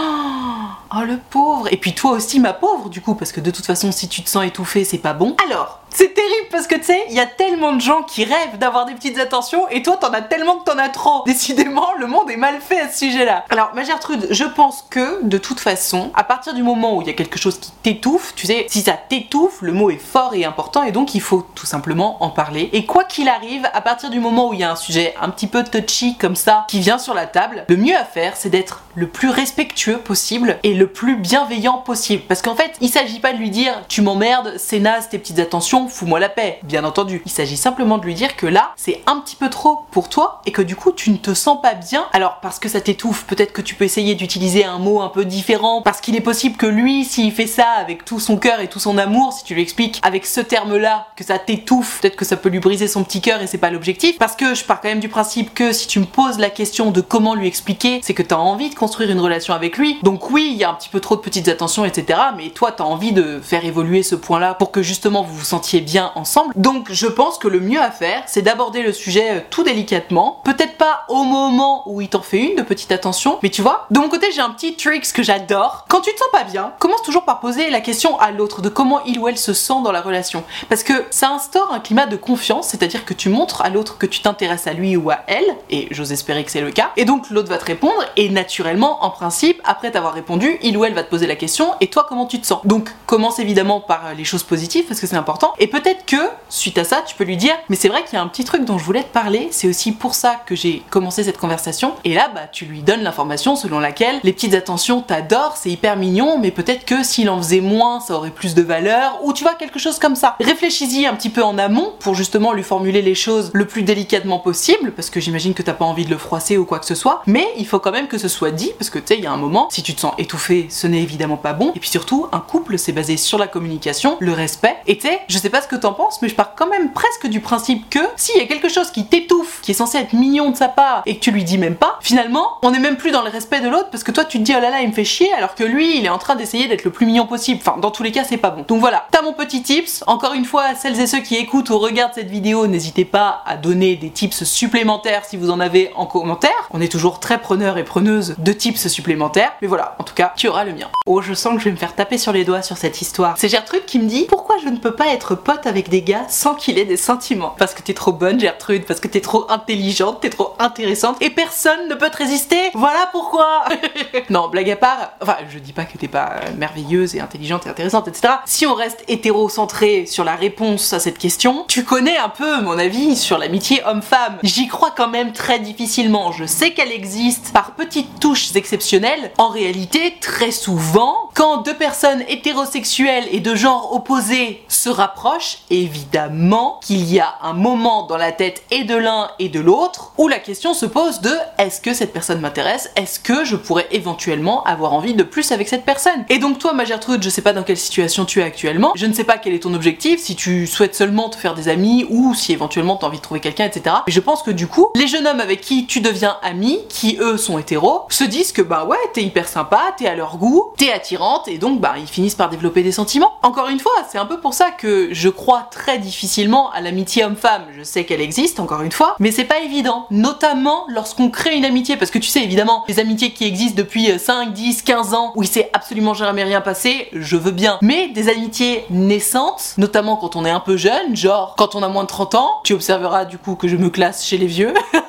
oh 0.96 1.04
le 1.06 1.18
pauvre 1.18 1.68
Et 1.74 1.76
puis 1.76 1.94
toi 1.94 2.12
aussi 2.12 2.40
ma 2.40 2.54
pauvre 2.54 2.88
du 2.88 3.02
coup, 3.02 3.14
parce 3.14 3.34
que 3.34 3.42
de 3.42 3.52
toute 3.52 3.66
façon 3.66 3.92
si 3.92 4.08
tu 4.08 4.24
te 4.24 4.30
sens 4.30 4.46
étouffé 4.46 4.86
c'est 4.86 5.00
pas 5.00 5.12
bon. 5.12 5.36
Alors, 5.46 5.82
c'est 5.94 6.14
terrible 6.14 6.48
parce 6.52 6.68
que 6.68 6.76
tu 6.76 6.86
sais, 6.86 7.04
il 7.10 7.16
y 7.16 7.20
a 7.20 7.26
tellement 7.26 7.74
de 7.74 7.82
gens 7.82 8.04
qui 8.04 8.26
rêvent 8.26 8.58
d'avoir 8.58 8.86
des 8.86 8.94
petites 8.94 9.20
attentions 9.20 9.68
et 9.70 9.82
toi 9.82 9.98
t'en 9.98 10.12
as 10.12 10.22
tellement 10.22 10.58
que 10.58 10.66
t'en 10.66 10.78
as 10.78 10.90
trop. 10.90 11.24
Décidément, 11.26 11.88
le 12.00 12.08
monde 12.08 12.30
est 12.30 12.38
mal 12.38 12.60
fait 12.62 12.80
à 12.80 12.90
ce 12.90 13.00
sujet-là. 13.06 13.46
Alors, 13.50 13.72
ma 13.76 13.84
Gertrude, 13.84 14.28
je 14.30 14.44
pense 14.44 14.86
que 14.90 15.24
de 15.24 15.38
toute 15.38 15.60
façon, 15.60 16.12
à 16.16 16.24
partir 16.24 16.54
du 16.54 16.64
moment 16.64 16.98
où 16.98 17.02
il 17.02 17.08
y 17.08 17.12
a 17.12 17.14
quelque 17.14 17.40
chose 17.40 17.60
qui 17.60 17.72
t'étouffe, 17.84 18.34
tu 18.36 18.48
sais, 18.48 18.66
si 18.70 18.82
ça 18.82 18.94
t'étouffe, 18.94 19.62
le 19.62 19.72
mot 19.72 19.90
est 19.90 19.98
fort 19.98 20.34
et 20.34 20.46
important 20.46 20.84
et 20.84 20.92
donc 20.92 21.16
il 21.16 21.22
faut 21.22 21.46
tout 21.56 21.66
simplement 21.66 22.24
en 22.24 22.30
parler. 22.30 22.70
Et 22.74 22.86
quoi 22.86 23.04
qu'il 23.04 23.30
arrive, 23.30 23.68
à 23.74 23.82
partir 23.82 24.10
du 24.10 24.20
moment 24.20 24.50
où 24.50 24.54
il 24.54 24.60
y 24.60 24.64
a 24.64 24.72
un 24.72 24.76
sujet 24.76 25.14
un 25.22 25.30
petit 25.30 25.48
peu 25.48 25.64
touchy 25.64 26.18
comme 26.18 26.36
ça 26.36 26.66
qui 26.68 26.80
vient 26.80 26.98
sur 26.98 27.14
la 27.14 27.28
table, 27.28 27.66
le 27.68 27.78
mieux 27.78 27.96
à 27.96 28.06
faire 28.06 28.36
c'est 28.36 28.50
d'être 28.50 28.84
le 28.96 29.08
plus 29.08 29.30
respectueux 29.30 29.98
possible 29.98 30.58
et 30.64 30.74
le 30.74 30.88
plus 30.88 31.16
bienveillant 31.16 31.78
possible. 31.78 32.24
Parce 32.28 32.42
qu'en 32.42 32.56
fait, 32.56 32.74
il 32.82 32.90
s'agit 32.90 33.20
pas 33.20 33.34
de 33.34 33.38
lui 33.38 33.50
dire 33.50 33.74
tu 33.88 34.02
m'emmerdes, 34.02 34.54
c'est 34.58 34.80
naze 34.80 35.10
tes 35.10 35.18
petites 35.18 35.40
attentions, 35.40 35.83
fous-moi 35.88 36.20
la 36.20 36.30
paix, 36.30 36.60
bien 36.64 36.84
entendu. 36.84 37.22
Il 37.26 37.32
s'agit 37.32 37.58
simplement 37.58 37.98
de 37.98 38.06
lui 38.06 38.14
dire 38.14 38.36
que 38.36 38.48
là, 38.48 38.72
c'est 38.76 39.02
un 39.08 39.20
petit 39.20 39.36
peu 39.36 39.50
trop 39.50 39.86
pour 39.92 40.10
toi 40.10 40.42
et 40.46 40.52
que 40.52 40.62
du 40.62 40.76
coup, 40.76 40.92
tu 40.92 41.12
ne 41.12 41.18
te 41.18 41.34
sens 41.34 41.62
pas 41.62 41.74
bien. 41.74 42.06
Alors, 42.14 42.40
parce 42.42 42.60
que 42.60 42.70
ça 42.70 42.82
t'étouffe, 42.82 43.26
peut-être 43.26 43.54
que 43.54 43.62
tu 43.62 43.76
peux 43.76 43.86
essayer 43.86 44.16
d'utiliser 44.16 44.66
un 44.66 44.80
mot 44.80 45.02
un 45.02 45.10
peu 45.10 45.26
différent, 45.26 45.82
parce 45.82 46.02
qu'il 46.02 46.16
est 46.16 46.22
possible 46.22 46.58
que 46.58 46.66
lui, 46.66 47.06
s'il 47.06 47.32
fait 47.32 47.48
ça 47.48 47.70
avec 47.78 48.06
tout 48.06 48.20
son 48.20 48.38
cœur 48.38 48.60
et 48.60 48.68
tout 48.68 48.80
son 48.80 48.98
amour, 48.98 49.34
si 49.34 49.44
tu 49.44 49.56
lui 49.56 49.62
expliques 49.62 50.00
avec 50.04 50.26
ce 50.26 50.42
terme-là 50.42 51.08
que 51.16 51.24
ça 51.24 51.40
t'étouffe, 51.40 52.00
peut-être 52.02 52.16
que 52.16 52.26
ça 52.26 52.38
peut 52.38 52.50
lui 52.50 52.60
briser 52.60 52.88
son 52.88 53.04
petit 53.04 53.22
cœur 53.22 53.42
et 53.42 53.48
c'est 53.48 53.58
pas 53.58 53.72
l'objectif. 53.72 54.18
Parce 54.18 54.36
que 54.36 54.54
je 54.54 54.64
pars 54.64 54.82
quand 54.82 54.90
même 54.90 55.00
du 55.00 55.10
principe 55.10 55.54
que 55.54 55.72
si 55.72 55.88
tu 55.88 56.00
me 56.00 56.06
poses 56.06 56.40
la 56.40 56.50
question 56.50 56.92
de 56.92 57.02
comment 57.02 57.36
lui 57.36 57.48
expliquer, 57.48 58.00
c'est 58.04 58.14
que 58.14 58.24
t'as 58.24 58.38
envie 58.38 58.70
de 58.70 58.76
construire 58.76 59.12
une 59.12 59.20
relation 59.20 59.54
avec 59.54 59.78
lui. 59.78 59.98
Donc 60.04 60.32
oui, 60.32 60.50
il 60.52 60.58
y 60.58 60.64
a 60.64 60.70
un 60.70 60.74
petit 60.74 60.90
peu 60.90 61.00
trop 61.00 61.16
de 61.16 61.22
petites 61.22 61.48
attentions, 61.48 61.86
etc. 61.86 62.20
Mais 62.38 62.50
toi, 62.50 62.72
t'as 62.72 62.84
envie 62.84 63.12
de 63.12 63.40
faire 63.42 63.66
évoluer 63.66 64.04
ce 64.04 64.16
point-là 64.16 64.54
pour 64.54 64.72
que 64.72 64.82
justement 64.82 65.24
vous 65.24 65.36
vous 65.36 65.46
sentiez 65.46 65.73
bien 65.82 66.12
ensemble. 66.16 66.54
Donc 66.56 66.92
je 66.92 67.08
pense 67.08 67.38
que 67.38 67.48
le 67.48 67.60
mieux 67.60 67.82
à 67.82 67.92
faire, 67.92 68.24
c'est 68.26 68.42
d'aborder 68.42 68.82
le 68.82 68.92
sujet 68.92 69.38
euh, 69.38 69.40
tout 69.50 69.64
délicatement. 69.64 70.42
Peut-être 70.44 70.78
pas 70.78 71.04
au 71.08 71.24
moment 71.24 71.84
où 71.86 72.02
il 72.02 72.10
t'en 72.10 72.22
fait 72.22 72.40
une 72.40 72.56
de 72.56 72.62
petite 72.64 72.92
attention, 72.92 73.40
mais 73.44 73.50
tu 73.50 73.62
vois, 73.62 73.86
de 73.92 74.00
mon 74.00 74.10
côté 74.10 74.32
j'ai 74.32 74.42
un 74.42 74.50
petit 74.50 74.76
trick 74.76 75.04
que 75.14 75.24
j'adore. 75.24 75.86
Quand 75.90 76.02
tu 76.02 76.14
te 76.14 76.20
sens 76.20 76.30
pas 76.32 76.44
bien, 76.44 76.74
commence 76.80 77.02
toujours 77.02 77.24
par 77.24 77.40
poser 77.40 77.70
la 77.70 77.82
question 77.82 78.20
à 78.20 78.32
l'autre 78.32 78.62
de 78.62 78.70
comment 78.70 79.04
il 79.06 79.20
ou 79.20 79.28
elle 79.28 79.38
se 79.38 79.54
sent 79.54 79.82
dans 79.84 79.92
la 79.92 80.02
relation. 80.02 80.44
Parce 80.70 80.84
que 80.84 80.94
ça 81.10 81.30
instaure 81.30 81.72
un 81.74 81.80
climat 81.80 82.06
de 82.06 82.16
confiance, 82.16 82.68
c'est-à-dire 82.70 83.06
que 83.06 83.14
tu 83.14 83.30
montres 83.30 83.62
à 83.62 83.70
l'autre 83.70 83.98
que 83.98 84.06
tu 84.06 84.22
t'intéresses 84.22 84.68
à 84.68 84.74
lui 84.74 84.96
ou 84.96 85.10
à 85.10 85.20
elle, 85.28 85.46
et 85.70 85.88
j'ose 85.92 86.12
espérer 86.12 86.44
que 86.44 86.52
c'est 86.52 86.62
le 86.62 86.72
cas, 86.72 86.92
et 86.98 87.06
donc 87.06 87.30
l'autre 87.30 87.50
va 87.50 87.58
te 87.58 87.66
répondre, 87.66 88.04
et 88.16 88.30
naturellement, 88.30 89.04
en 89.04 89.10
principe, 89.10 89.62
après 89.64 89.92
t'avoir 89.92 90.14
répondu, 90.14 90.58
il 90.62 90.78
ou 90.78 90.86
elle 90.86 90.94
va 90.94 91.04
te 91.04 91.10
poser 91.10 91.28
la 91.28 91.36
question, 91.36 91.74
et 91.82 91.88
toi 91.88 92.06
comment 92.08 92.26
tu 92.26 92.40
te 92.40 92.48
sens? 92.48 92.62
Donc 92.66 92.90
commence 93.06 93.40
évidemment 93.40 93.82
par 93.82 94.08
euh, 94.08 94.14
les 94.14 94.24
choses 94.24 94.44
positives, 94.44 94.86
parce 94.86 95.00
que 95.00 95.08
c'est 95.08 95.16
important, 95.16 95.54
et 95.64 95.68
peut-être 95.68 96.06
que, 96.06 96.18
suite 96.50 96.78
à 96.78 96.84
ça, 96.84 97.02
tu 97.08 97.16
peux 97.16 97.24
lui 97.24 97.38
dire, 97.38 97.54
mais 97.70 97.78
c'est 97.78 97.88
vrai 97.88 98.04
qu'il 98.04 98.16
y 98.16 98.18
a 98.18 98.22
un 98.22 98.28
petit 98.28 98.44
truc 98.44 98.66
dont 98.66 98.78
je 98.78 98.84
voulais 98.84 99.04
te 99.04 99.14
parler, 99.14 99.48
c'est 99.52 99.70
aussi 99.70 99.94
pour 99.94 100.14
ça 100.14 100.42
que 100.46 100.56
j'ai 100.56 100.84
commencé 100.90 101.24
cette 101.24 101.38
conversation, 101.38 101.94
et 102.04 102.14
là, 102.14 102.30
bah, 102.36 102.48
tu 102.52 102.66
lui 102.66 102.82
donnes 102.82 103.02
l'information 103.02 103.56
selon 103.56 103.80
laquelle 103.80 104.20
les 104.24 104.34
petites 104.34 104.56
attentions 104.56 105.02
t'adorent, 105.02 105.56
c'est 105.56 105.70
hyper 105.70 105.96
mignon, 105.96 106.38
mais 106.38 106.52
peut-être 106.52 106.84
que 106.84 107.02
s'il 107.02 107.30
en 107.30 107.38
faisait 107.38 107.62
moins, 107.62 108.02
ça 108.02 108.16
aurait 108.16 108.32
plus 108.32 108.56
de 108.56 108.62
valeur, 108.62 109.20
ou 109.24 109.32
tu 109.32 109.44
vois, 109.44 109.54
quelque 109.54 109.80
chose 109.80 110.00
comme 110.00 110.18
ça. 110.18 110.36
Réfléchis-y 110.42 111.06
un 111.06 111.16
petit 111.16 111.30
peu 111.30 111.42
en 111.42 111.58
amont 111.58 111.94
pour 111.98 112.14
justement 112.14 112.52
lui 112.52 112.64
formuler 112.64 113.02
les 113.02 113.16
choses 113.16 113.50
le 113.54 113.66
plus 113.66 113.84
délicatement 113.84 114.40
possible, 114.40 114.92
parce 114.92 115.10
que 115.10 115.22
j'imagine 115.22 115.54
que 115.54 115.64
t'as 115.64 115.72
pas 115.72 115.86
envie 115.86 116.04
de 116.04 116.10
le 116.10 116.18
froisser 116.18 116.58
ou 116.58 116.66
quoi 116.66 116.80
que 116.80 116.86
ce 116.86 116.96
soit, 116.96 117.24
mais 117.26 117.48
il 117.58 117.66
faut 117.66 117.80
quand 117.80 117.92
même 117.94 118.10
que 118.10 118.18
ce 118.18 118.28
soit 118.28 118.52
dit, 118.52 118.74
parce 118.78 118.90
que 118.90 119.00
tu 119.00 119.06
sais, 119.08 119.18
il 119.18 119.24
y 119.24 119.28
a 119.28 119.32
un 119.32 119.38
moment, 119.38 119.70
si 119.72 119.82
tu 119.82 119.96
te 119.96 120.02
sens 120.02 120.14
étouffé, 120.18 120.68
ce 120.70 120.88
n'est 120.88 121.02
évidemment 121.02 121.38
pas 121.38 121.54
bon, 121.54 121.72
et 121.74 121.80
puis 121.80 121.90
surtout, 121.90 122.28
un 122.34 122.42
couple, 122.42 122.78
c'est 122.78 122.92
basé 122.92 123.16
sur 123.16 123.38
la 123.38 123.48
communication, 123.48 124.18
le 124.20 124.34
respect, 124.34 124.76
et 124.88 124.98
tu 124.98 125.08
sais, 125.08 125.22
je 125.30 125.38
sais 125.38 125.53
pas 125.54 125.62
ce 125.62 125.68
que 125.68 125.76
t'en 125.76 125.94
penses, 125.94 126.20
mais 126.24 126.30
je 126.30 126.36
pars 126.36 126.56
quand 126.56 126.68
même 126.68 126.92
presque 126.94 127.28
du 127.28 127.40
principe 127.40 127.88
que 127.92 128.00
s'il 128.16 128.38
y 128.38 128.42
a 128.42 128.48
quelque 128.48 128.70
chose 128.70 128.90
qui 128.90 129.06
t'étouffe, 129.06 129.62
qui 129.62 129.70
est 129.70 129.76
censé 129.76 130.00
être 130.00 130.14
mignon 130.14 130.50
de 130.50 130.58
sa 130.58 130.68
part, 130.68 131.04
et 131.06 131.16
que 131.16 131.20
tu 131.20 131.30
lui 131.30 131.44
dis 131.44 131.60
même 131.60 131.76
pas, 131.76 132.00
finalement, 132.02 132.58
on 132.64 132.74
est 132.74 132.80
même 132.80 132.98
plus 132.98 133.12
dans 133.12 133.22
le 133.22 133.30
respect 133.30 133.62
de 133.62 133.70
l'autre, 133.70 133.90
parce 133.92 134.04
que 134.04 134.12
toi 134.12 134.26
tu 134.26 134.40
te 134.40 134.44
dis 134.44 134.54
oh 134.58 134.60
là 134.60 134.72
là, 134.72 134.82
il 134.82 134.88
me 134.88 134.94
fait 134.94 135.04
chier, 135.06 135.32
alors 135.34 135.54
que 135.54 135.64
lui, 135.64 136.00
il 136.00 136.06
est 136.06 136.10
en 136.10 136.18
train 136.18 136.36
d'essayer 136.36 136.68
d'être 136.68 136.84
le 136.84 136.90
plus 136.90 137.06
mignon 137.06 137.28
possible. 137.28 137.62
Enfin, 137.64 137.80
dans 137.80 137.92
tous 137.92 138.02
les 138.02 138.12
cas, 138.12 138.24
c'est 138.24 138.38
pas 138.38 138.50
bon. 138.50 138.66
Donc 138.68 138.80
voilà, 138.80 139.06
t'as 139.12 139.22
mon 139.22 139.34
petit 139.34 139.62
tips. 139.62 140.04
Encore 140.08 140.34
une 140.34 140.46
fois, 140.46 140.74
celles 140.74 141.00
et 141.00 141.06
ceux 141.06 141.20
qui 141.20 141.36
écoutent 141.36 141.70
ou 141.70 141.78
regardent 141.78 142.16
cette 142.16 142.32
vidéo, 142.32 142.66
n'hésitez 142.66 143.06
pas 143.06 143.44
à 143.46 143.56
donner 143.56 143.96
des 143.96 144.10
tips 144.10 144.46
supplémentaires 144.46 145.24
si 145.24 145.38
vous 145.38 145.52
en 145.52 145.60
avez 145.60 145.92
en 145.96 146.08
commentaire. 146.08 146.68
On 146.72 146.82
est 146.82 146.92
toujours 146.92 147.20
très 147.20 147.40
preneurs 147.40 147.78
et 147.78 147.84
preneuses 147.84 148.34
de 148.40 148.54
tips 148.54 148.88
supplémentaires. 148.88 149.54
Mais 149.62 149.68
voilà, 149.68 149.96
en 150.00 150.04
tout 150.04 150.16
cas, 150.16 150.34
tu 150.36 150.48
auras 150.48 150.64
le 150.64 150.74
mien. 150.74 150.90
Oh, 151.06 151.22
je 151.22 151.36
sens 151.36 151.54
que 151.54 151.60
je 151.60 151.66
vais 151.66 151.72
me 151.72 151.78
faire 151.78 151.94
taper 151.94 152.18
sur 152.18 152.32
les 152.32 152.44
doigts 152.44 152.64
sur 152.64 152.78
cette 152.78 153.02
histoire. 153.02 153.36
C'est 153.38 153.50
Gertrude 153.50 153.86
qui 153.86 154.00
me 154.00 154.08
dit 154.08 154.26
pourquoi 154.28 154.58
je 154.58 154.70
ne 154.70 154.78
peux 154.78 154.96
pas 154.96 155.10
être 155.10 155.33
pote 155.36 155.66
avec 155.66 155.90
des 155.90 156.02
gars 156.02 156.26
sans 156.30 156.56
qu'il 156.56 156.78
ait 156.78 156.86
des 156.86 156.98
sentiments. 156.98 157.56
Parce 157.58 157.74
que 157.74 157.82
t'es 157.82 157.94
trop 157.94 158.12
bonne, 158.12 158.40
Gertrude, 158.40 158.86
parce 158.86 159.00
que 159.00 159.08
t'es 159.08 159.22
trop 159.22 159.46
intelligente, 159.50 160.22
t'es 160.22 160.30
trop 160.30 160.56
intéressante 160.60 161.18
et 161.22 161.30
personne 161.30 161.88
ne 161.90 161.96
peut 161.96 162.10
te 162.10 162.18
résister. 162.18 162.72
Voilà 162.74 163.10
pourquoi. 163.12 163.66
non, 164.30 164.50
blague 164.50 164.70
à 164.72 164.76
part, 164.76 165.14
enfin, 165.22 165.38
je 165.50 165.60
dis 165.60 165.74
pas 165.74 165.86
que 165.86 165.98
t'es 165.98 166.08
pas 166.08 166.36
merveilleuse 166.58 167.16
et 167.16 167.20
intelligente 167.20 167.66
et 167.66 167.70
intéressante, 167.70 168.08
etc. 168.08 168.34
Si 168.46 168.66
on 168.66 168.74
reste 168.74 169.04
hétérocentré 169.08 170.06
sur 170.06 170.24
la 170.24 170.36
réponse 170.36 170.94
à 170.94 171.00
cette 171.00 171.18
question, 171.18 171.66
tu 171.68 171.84
connais 171.84 172.18
un 172.18 172.30
peu 172.30 172.62
mon 172.62 172.78
avis 172.78 173.16
sur 173.16 173.38
l'amitié 173.38 173.82
homme-femme. 173.86 174.38
J'y 174.44 174.68
crois 174.68 174.92
quand 174.96 175.08
même 175.08 175.34
très 175.34 175.60
difficilement. 175.60 176.32
Je 176.32 176.46
sais 176.46 176.72
qu'elle 176.72 176.92
existe 176.92 177.52
par 177.52 177.72
petites 177.72 178.20
touches 178.20 178.56
exceptionnelles. 178.56 179.32
En 179.38 179.50
réalité, 179.50 180.16
très 180.22 180.52
souvent, 180.52 181.30
quand 181.34 181.58
deux 181.58 181.76
personnes 181.76 182.24
hétérosexuelles 182.28 183.28
et 183.32 183.40
de 183.40 183.56
genre 183.56 183.94
opposé 183.94 184.64
se 184.68 184.90
rapprochent, 184.90 185.23
évidemment 185.70 186.80
qu'il 186.84 187.12
y 187.12 187.20
a 187.20 187.36
un 187.42 187.54
moment 187.54 188.06
dans 188.06 188.18
la 188.18 188.32
tête 188.32 188.64
et 188.72 188.84
de 188.84 188.96
l'un 188.96 189.30
et 189.40 189.50
de 189.50 189.60
l'autre 189.60 190.12
où 190.18 190.28
la 190.28 190.40
question 190.40 190.74
se 190.74 190.86
pose 190.86 191.22
de 191.22 191.32
est-ce 191.58 191.82
que 191.82 191.94
cette 191.94 192.14
personne 192.14 192.42
m'intéresse? 192.42 192.92
Est-ce 192.96 193.20
que 193.20 193.46
je 193.46 193.56
pourrais 193.56 193.88
éventuellement 193.92 194.64
avoir 194.64 194.94
envie 194.94 195.14
de 195.14 195.24
plus 195.24 195.52
avec 195.52 195.68
cette 195.68 195.86
personne? 195.86 196.26
Et 196.30 196.40
donc 196.40 196.60
toi, 196.60 196.74
ma 196.74 196.86
Gertrude, 196.86 197.24
je 197.24 197.30
sais 197.30 197.42
pas 197.42 197.54
dans 197.54 197.64
quelle 197.64 197.78
situation 197.78 198.26
tu 198.26 198.42
es 198.42 198.44
actuellement, 198.44 198.92
je 198.96 199.06
ne 199.06 199.14
sais 199.14 199.24
pas 199.24 199.38
quel 199.38 199.54
est 199.54 199.64
ton 199.64 199.74
objectif, 199.74 200.20
si 200.20 200.36
tu 200.36 200.68
souhaites 200.68 200.96
seulement 200.96 201.30
te 201.30 201.38
faire 201.38 201.54
des 201.54 201.70
amis 201.70 202.06
ou 202.10 202.34
si 202.34 202.52
éventuellement 202.52 202.98
tu 202.98 203.06
as 203.06 203.08
envie 203.08 203.18
de 203.18 203.24
trouver 203.24 203.40
quelqu'un, 203.40 203.66
etc. 203.66 203.96
Mais 204.06 204.14
je 204.14 204.20
pense 204.20 204.44
que 204.44 204.52
du 204.52 204.68
coup, 204.68 204.90
les 204.96 205.08
jeunes 205.08 205.28
hommes 205.28 205.40
avec 205.40 205.62
qui 205.62 205.86
tu 205.86 206.02
deviens 206.02 206.38
ami, 206.42 206.80
qui 206.90 207.18
eux 207.20 207.38
sont 207.38 207.58
hétéros, 207.58 208.04
se 208.10 208.24
disent 208.24 208.52
que 208.52 208.62
bah 208.62 208.86
ouais, 208.86 208.98
t'es 209.14 209.24
hyper 209.24 209.48
sympa, 209.48 209.94
t'es 209.98 210.08
à 210.08 210.16
leur 210.16 210.38
goût, 210.38 210.74
t'es 210.78 210.92
attirante 210.92 211.48
et 211.48 211.58
donc 211.58 211.80
bah 211.80 211.96
ils 211.98 212.08
finissent 212.08 212.36
par 212.36 212.50
développer 212.50 212.84
des 212.84 212.92
sentiments. 212.92 213.34
Encore 213.42 213.70
une 213.70 213.80
fois, 213.80 213.94
c'est 214.10 214.18
un 214.18 214.26
peu 214.26 214.40
pour 214.40 214.54
ça 214.54 214.72
que 214.72 215.13
je 215.14 215.30
crois 215.30 215.68
très 215.72 216.00
difficilement 216.00 216.72
à 216.72 216.82
l'amitié 216.82 217.24
homme-femme. 217.24 217.64
Je 217.78 217.84
sais 217.84 218.06
qu'elle 218.06 218.22
existe, 218.22 218.60
encore 218.60 218.82
une 218.82 218.92
fois, 218.92 219.16
mais 219.20 219.32
c'est 219.32 219.44
pas 219.46 219.60
évident, 219.60 220.08
notamment 220.12 220.86
lorsqu'on 220.90 221.30
crée 221.30 221.56
une 221.56 221.66
amitié, 221.66 221.98
parce 221.98 222.12
que 222.12 222.20
tu 222.20 222.30
sais 222.30 222.44
évidemment, 222.44 222.84
les 222.88 223.00
amitiés 223.00 223.32
qui 223.32 223.46
existent 223.46 223.78
depuis 223.78 224.20
5, 224.20 224.54
10, 224.54 224.82
15 224.82 225.14
ans, 225.14 225.34
où 225.36 225.44
il 225.44 225.48
s'est 225.48 225.70
absolument 225.74 226.14
jamais 226.14 226.44
rien 226.44 226.62
passé, 226.62 227.10
je 227.14 227.38
veux 227.38 227.52
bien. 227.52 227.78
Mais 227.82 228.10
des 228.10 228.30
amitiés 228.30 228.86
naissantes, 228.90 229.76
notamment 229.78 230.18
quand 230.18 230.36
on 230.36 230.46
est 230.46 230.52
un 230.52 230.60
peu 230.60 230.78
jeune, 230.78 231.16
genre 231.16 231.56
quand 231.58 231.76
on 231.76 231.84
a 231.84 231.88
moins 231.88 232.04
de 232.04 232.10
30 232.10 232.36
ans, 232.36 232.50
tu 232.64 232.74
observeras 232.74 233.26
du 233.26 233.38
coup 233.38 233.56
que 233.56 233.68
je 233.68 233.78
me 233.78 233.90
classe 233.90 234.26
chez 234.26 234.38
les 234.38 234.48
vieux. 234.48 234.74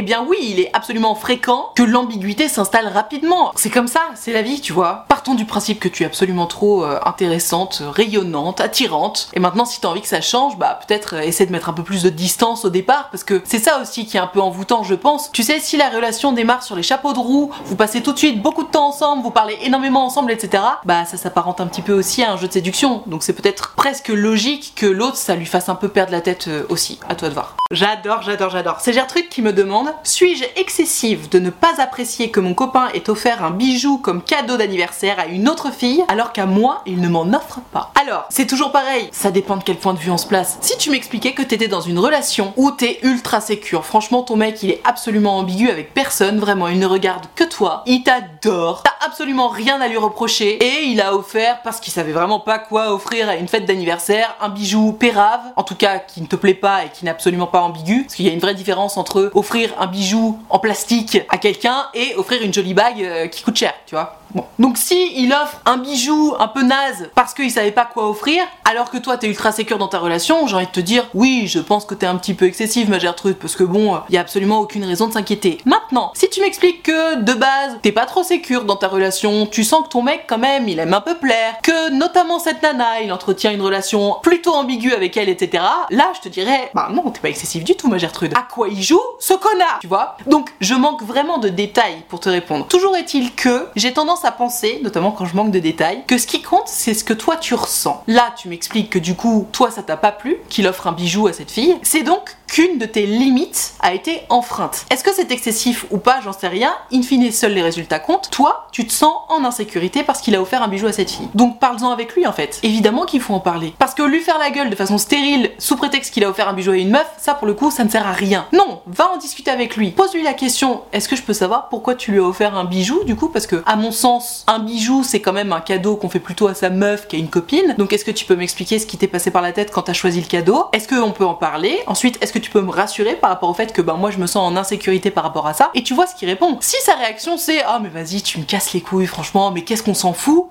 Eh 0.00 0.02
bien 0.02 0.24
oui, 0.28 0.36
il 0.42 0.60
est 0.60 0.70
absolument 0.74 1.16
fréquent 1.16 1.72
que 1.74 1.82
l'ambiguïté 1.82 2.46
s'installe 2.46 2.86
rapidement. 2.86 3.50
C'est 3.56 3.68
comme 3.68 3.88
ça, 3.88 4.02
c'est 4.14 4.32
la 4.32 4.42
vie, 4.42 4.60
tu 4.60 4.72
vois. 4.72 5.06
Partons 5.08 5.34
du 5.34 5.44
principe 5.44 5.80
que 5.80 5.88
tu 5.88 6.04
es 6.04 6.06
absolument 6.06 6.46
trop 6.46 6.84
euh, 6.84 7.00
intéressante, 7.04 7.82
rayonnante, 7.84 8.60
attirante. 8.60 9.28
Et 9.32 9.40
maintenant, 9.40 9.64
si 9.64 9.80
t'as 9.80 9.88
envie 9.88 10.00
que 10.00 10.06
ça 10.06 10.20
change, 10.20 10.56
bah 10.56 10.78
peut-être 10.86 11.16
euh, 11.16 11.22
essaie 11.22 11.46
de 11.46 11.50
mettre 11.50 11.68
un 11.68 11.72
peu 11.72 11.82
plus 11.82 12.04
de 12.04 12.10
distance 12.10 12.64
au 12.64 12.70
départ, 12.70 13.08
parce 13.10 13.24
que 13.24 13.42
c'est 13.44 13.58
ça 13.58 13.80
aussi 13.82 14.06
qui 14.06 14.16
est 14.16 14.20
un 14.20 14.28
peu 14.28 14.40
envoûtant, 14.40 14.84
je 14.84 14.94
pense. 14.94 15.32
Tu 15.32 15.42
sais, 15.42 15.58
si 15.58 15.76
la 15.76 15.88
relation 15.88 16.30
démarre 16.30 16.62
sur 16.62 16.76
les 16.76 16.84
chapeaux 16.84 17.12
de 17.12 17.18
roue, 17.18 17.50
vous 17.64 17.74
passez 17.74 18.00
tout 18.00 18.12
de 18.12 18.18
suite 18.18 18.40
beaucoup 18.40 18.62
de 18.62 18.70
temps 18.70 18.90
ensemble, 18.90 19.24
vous 19.24 19.32
parlez 19.32 19.58
énormément 19.62 20.06
ensemble, 20.06 20.30
etc. 20.30 20.62
Bah 20.84 21.06
ça 21.06 21.16
s'apparente 21.16 21.60
un 21.60 21.66
petit 21.66 21.82
peu 21.82 21.92
aussi 21.92 22.22
à 22.22 22.30
un 22.30 22.36
jeu 22.36 22.46
de 22.46 22.52
séduction. 22.52 23.02
Donc 23.06 23.24
c'est 23.24 23.32
peut-être 23.32 23.74
presque 23.74 24.10
logique 24.10 24.74
que 24.76 24.86
l'autre, 24.86 25.16
ça 25.16 25.34
lui 25.34 25.46
fasse 25.46 25.68
un 25.68 25.74
peu 25.74 25.88
perdre 25.88 26.12
la 26.12 26.20
tête 26.20 26.46
euh, 26.46 26.62
aussi. 26.68 27.00
À 27.08 27.16
toi 27.16 27.28
de 27.28 27.34
voir. 27.34 27.56
J'adore, 27.72 28.22
j'adore, 28.22 28.50
j'adore. 28.50 28.76
C'est 28.78 28.92
Gertrude 28.92 29.28
qui 29.28 29.42
me 29.42 29.52
demande 29.52 29.87
suis-je 30.04 30.44
excessive 30.56 31.28
de 31.28 31.38
ne 31.38 31.50
pas 31.50 31.74
apprécier 31.78 32.30
que 32.30 32.40
mon 32.40 32.54
copain 32.54 32.88
ait 32.94 33.10
offert 33.10 33.44
un 33.44 33.50
bijou 33.50 33.98
comme 33.98 34.22
cadeau 34.22 34.56
d'anniversaire 34.56 35.18
à 35.18 35.26
une 35.26 35.48
autre 35.48 35.72
fille 35.72 36.04
alors 36.08 36.32
qu'à 36.32 36.46
moi 36.46 36.82
il 36.86 37.00
ne 37.00 37.08
m'en 37.08 37.22
offre 37.22 37.60
pas? 37.72 37.92
Alors, 38.00 38.26
c'est 38.30 38.46
toujours 38.46 38.72
pareil, 38.72 39.08
ça 39.12 39.30
dépend 39.30 39.56
de 39.56 39.62
quel 39.62 39.76
point 39.76 39.94
de 39.94 39.98
vue 39.98 40.10
on 40.10 40.18
se 40.18 40.26
place. 40.26 40.58
Si 40.60 40.76
tu 40.78 40.90
m'expliquais 40.90 41.32
que 41.32 41.42
t'étais 41.42 41.68
dans 41.68 41.80
une 41.80 41.98
relation 41.98 42.52
où 42.56 42.70
t'es 42.70 42.98
ultra 43.02 43.40
sécure, 43.40 43.84
franchement 43.84 44.22
ton 44.22 44.36
mec 44.36 44.62
il 44.62 44.70
est 44.70 44.80
absolument 44.84 45.38
ambigu 45.38 45.70
avec 45.70 45.94
personne, 45.94 46.38
vraiment 46.38 46.68
il 46.68 46.78
ne 46.78 46.86
regarde 46.86 47.26
que 47.34 47.44
toi, 47.44 47.82
il 47.86 48.02
t'adore, 48.02 48.82
t'as 48.82 49.06
absolument 49.06 49.48
rien 49.48 49.80
à 49.80 49.88
lui 49.88 49.96
reprocher 49.96 50.62
et 50.62 50.84
il 50.84 51.00
a 51.00 51.14
offert 51.14 51.60
parce 51.62 51.80
qu'il 51.80 51.92
savait 51.92 52.12
vraiment 52.12 52.40
pas 52.40 52.58
quoi 52.58 52.92
offrir 52.92 53.28
à 53.28 53.36
une 53.36 53.48
fête 53.48 53.64
d'anniversaire 53.64 54.36
un 54.40 54.48
bijou 54.48 54.92
pérave, 54.92 55.40
en 55.56 55.62
tout 55.62 55.74
cas 55.74 55.98
qui 55.98 56.20
ne 56.20 56.26
te 56.26 56.36
plaît 56.36 56.54
pas 56.54 56.84
et 56.84 56.88
qui 56.88 57.04
n'est 57.04 57.10
absolument 57.10 57.46
pas 57.46 57.60
ambigu, 57.60 58.02
parce 58.02 58.14
qu'il 58.14 58.26
y 58.26 58.30
a 58.30 58.32
une 58.32 58.40
vraie 58.40 58.54
différence 58.54 58.96
entre 58.96 59.30
offrir 59.34 59.67
un 59.78 59.86
bijou 59.86 60.38
en 60.48 60.58
plastique 60.58 61.18
à 61.28 61.38
quelqu'un 61.38 61.86
et 61.94 62.14
offrir 62.16 62.42
une 62.42 62.52
jolie 62.52 62.74
bague 62.74 63.02
euh, 63.02 63.26
qui 63.26 63.42
coûte 63.42 63.56
cher, 63.56 63.74
tu 63.86 63.94
vois. 63.94 64.17
Bon. 64.34 64.44
Donc 64.58 64.76
si 64.76 65.12
il 65.16 65.32
offre 65.32 65.60
un 65.64 65.78
bijou 65.78 66.34
un 66.38 66.48
peu 66.48 66.62
naze 66.62 67.10
parce 67.14 67.34
qu'il 67.34 67.50
savait 67.50 67.72
pas 67.72 67.84
quoi 67.86 68.08
offrir, 68.08 68.42
alors 68.64 68.90
que 68.90 68.98
toi 68.98 69.16
t'es 69.16 69.26
ultra 69.28 69.52
sécure 69.52 69.78
dans 69.78 69.88
ta 69.88 69.98
relation, 69.98 70.46
j'ai 70.46 70.56
envie 70.56 70.66
de 70.66 70.72
te 70.72 70.80
dire 70.80 71.06
oui, 71.14 71.46
je 71.46 71.58
pense 71.58 71.84
que 71.84 71.94
t'es 71.94 72.06
un 72.06 72.16
petit 72.16 72.34
peu 72.34 72.44
excessive 72.44 72.90
ma 72.90 72.98
Gertrude 72.98 73.36
parce 73.36 73.56
que 73.56 73.64
bon, 73.64 73.98
il 74.08 74.14
y 74.14 74.18
a 74.18 74.20
absolument 74.20 74.58
aucune 74.58 74.84
raison 74.84 75.06
de 75.08 75.12
s'inquiéter. 75.12 75.58
Maintenant, 75.64 76.12
si 76.14 76.28
tu 76.28 76.40
m'expliques 76.40 76.82
que 76.82 77.16
de 77.16 77.32
base 77.32 77.78
t'es 77.82 77.92
pas 77.92 78.06
trop 78.06 78.22
sécure 78.22 78.64
dans 78.64 78.76
ta 78.76 78.88
relation, 78.88 79.46
tu 79.46 79.64
sens 79.64 79.84
que 79.84 79.88
ton 79.88 80.02
mec 80.02 80.24
quand 80.28 80.38
même 80.38 80.68
il 80.68 80.78
aime 80.78 80.94
un 80.94 81.00
peu 81.00 81.16
plaire, 81.16 81.54
que 81.62 81.90
notamment 81.90 82.38
cette 82.38 82.62
nana 82.62 83.00
il 83.02 83.12
entretient 83.12 83.50
une 83.52 83.62
relation 83.62 84.16
plutôt 84.22 84.52
ambiguë 84.52 84.92
avec 84.92 85.16
elle, 85.16 85.28
etc. 85.28 85.64
Là 85.90 86.12
je 86.14 86.20
te 86.20 86.28
dirais 86.28 86.70
bah 86.74 86.88
non 86.92 87.10
t'es 87.10 87.20
pas 87.20 87.30
excessive 87.30 87.64
du 87.64 87.76
tout 87.76 87.88
ma 87.88 87.98
Gertrude. 87.98 88.34
À 88.36 88.42
quoi 88.42 88.68
il 88.68 88.82
joue 88.82 89.00
ce 89.20 89.34
connard, 89.34 89.78
tu 89.80 89.86
vois? 89.86 90.16
Donc 90.26 90.50
je 90.60 90.74
manque 90.74 91.02
vraiment 91.02 91.38
de 91.38 91.48
détails 91.48 92.02
pour 92.08 92.20
te 92.20 92.28
répondre. 92.28 92.66
Toujours 92.66 92.96
est-il 92.96 93.34
que 93.34 93.68
j'ai 93.74 93.92
tendance 93.92 94.17
à 94.24 94.32
penser, 94.32 94.80
notamment 94.82 95.12
quand 95.12 95.26
je 95.26 95.36
manque 95.36 95.50
de 95.50 95.58
détails, 95.58 96.04
que 96.06 96.18
ce 96.18 96.26
qui 96.26 96.42
compte, 96.42 96.66
c'est 96.66 96.94
ce 96.94 97.04
que 97.04 97.12
toi 97.12 97.36
tu 97.36 97.54
ressens. 97.54 98.02
Là, 98.06 98.32
tu 98.36 98.48
m'expliques 98.48 98.90
que 98.90 98.98
du 98.98 99.14
coup, 99.14 99.46
toi, 99.52 99.70
ça 99.70 99.82
t'a 99.82 99.96
pas 99.96 100.12
plu 100.12 100.38
qu'il 100.48 100.66
offre 100.66 100.86
un 100.86 100.92
bijou 100.92 101.26
à 101.26 101.32
cette 101.32 101.50
fille. 101.50 101.76
C'est 101.82 102.02
donc 102.02 102.37
qu'une 102.48 102.78
de 102.78 102.86
tes 102.86 103.06
limites 103.06 103.74
a 103.80 103.94
été 103.94 104.22
enfreinte. 104.30 104.86
Est-ce 104.90 105.04
que 105.04 105.12
c'est 105.12 105.30
excessif 105.30 105.86
ou 105.90 105.98
pas, 105.98 106.20
j'en 106.24 106.32
sais 106.32 106.48
rien. 106.48 106.74
In 106.92 107.02
fine, 107.02 107.30
seuls 107.30 107.52
les 107.52 107.62
résultats 107.62 107.98
comptent. 107.98 108.30
Toi, 108.30 108.66
tu 108.72 108.86
te 108.86 108.92
sens 108.92 109.12
en 109.28 109.44
insécurité 109.44 110.02
parce 110.02 110.20
qu'il 110.20 110.34
a 110.34 110.40
offert 110.40 110.62
un 110.62 110.68
bijou 110.68 110.86
à 110.86 110.92
cette 110.92 111.10
fille. 111.10 111.28
Donc 111.34 111.60
parle-en 111.60 111.90
avec 111.90 112.14
lui 112.14 112.26
en 112.26 112.32
fait. 112.32 112.58
Évidemment 112.62 113.04
qu'il 113.04 113.20
faut 113.20 113.34
en 113.34 113.40
parler. 113.40 113.74
Parce 113.78 113.94
que 113.94 114.02
lui 114.02 114.20
faire 114.20 114.38
la 114.38 114.50
gueule 114.50 114.70
de 114.70 114.76
façon 114.76 114.98
stérile 114.98 115.50
sous 115.58 115.76
prétexte 115.76 116.12
qu'il 116.12 116.24
a 116.24 116.30
offert 116.30 116.48
un 116.48 116.54
bijou 116.54 116.72
à 116.72 116.76
une 116.76 116.90
meuf, 116.90 117.06
ça 117.18 117.34
pour 117.34 117.46
le 117.46 117.54
coup, 117.54 117.70
ça 117.70 117.84
ne 117.84 117.90
sert 117.90 118.06
à 118.06 118.12
rien. 118.12 118.46
Non, 118.52 118.80
va 118.86 119.12
en 119.12 119.18
discuter 119.18 119.50
avec 119.50 119.76
lui. 119.76 119.90
Pose-lui 119.90 120.22
la 120.22 120.34
question, 120.34 120.82
est-ce 120.92 121.08
que 121.08 121.16
je 121.16 121.22
peux 121.22 121.34
savoir 121.34 121.68
pourquoi 121.68 121.94
tu 121.94 122.12
lui 122.12 122.18
as 122.18 122.24
offert 122.24 122.56
un 122.56 122.64
bijou 122.64 123.04
du 123.04 123.14
coup? 123.14 123.28
Parce 123.28 123.46
que 123.46 123.62
à 123.66 123.76
mon 123.76 123.92
sens, 123.92 124.44
un 124.46 124.58
bijou 124.58 125.02
c'est 125.04 125.20
quand 125.20 125.32
même 125.32 125.52
un 125.52 125.60
cadeau 125.60 125.96
qu'on 125.96 126.08
fait 126.08 126.18
plutôt 126.18 126.48
à 126.48 126.54
sa 126.54 126.70
meuf 126.70 127.08
qu'à 127.08 127.18
une 127.18 127.28
copine. 127.28 127.74
Donc 127.76 127.92
est-ce 127.92 128.04
que 128.04 128.10
tu 128.10 128.24
peux 128.24 128.36
m'expliquer 128.36 128.78
ce 128.78 128.86
qui 128.86 128.96
t'est 128.96 129.06
passé 129.06 129.30
par 129.30 129.42
la 129.42 129.52
tête 129.52 129.70
quand 129.70 129.82
t'as 129.82 129.92
choisi 129.92 130.20
le 130.20 130.26
cadeau? 130.26 130.66
Est-ce 130.72 130.88
qu'on 130.88 131.12
peut 131.12 131.26
en 131.26 131.34
parler? 131.34 131.78
Ensuite, 131.86 132.18
est-ce 132.22 132.32
que 132.32 132.37
tu 132.38 132.50
peux 132.50 132.60
me 132.60 132.70
rassurer 132.70 133.14
par 133.14 133.30
rapport 133.30 133.50
au 133.50 133.54
fait 133.54 133.72
que 133.72 133.82
ben 133.82 133.94
moi 133.94 134.10
je 134.10 134.18
me 134.18 134.26
sens 134.26 134.50
en 134.50 134.56
insécurité 134.56 135.10
par 135.10 135.24
rapport 135.24 135.46
à 135.46 135.54
ça 135.54 135.70
Et 135.74 135.82
tu 135.82 135.94
vois 135.94 136.06
ce 136.06 136.14
qu'il 136.14 136.28
répond. 136.28 136.58
Si 136.60 136.76
sa 136.82 136.94
réaction 136.94 137.36
c'est 137.36 137.62
ah 137.62 137.80
mais 137.82 137.88
vas-y 137.88 138.22
tu 138.22 138.38
me 138.38 138.44
casses 138.44 138.72
les 138.72 138.80
couilles 138.80 139.06
franchement 139.06 139.50
mais 139.50 139.62
qu'est-ce 139.62 139.82
qu'on 139.82 139.94
s'en 139.94 140.12
fout? 140.12 140.46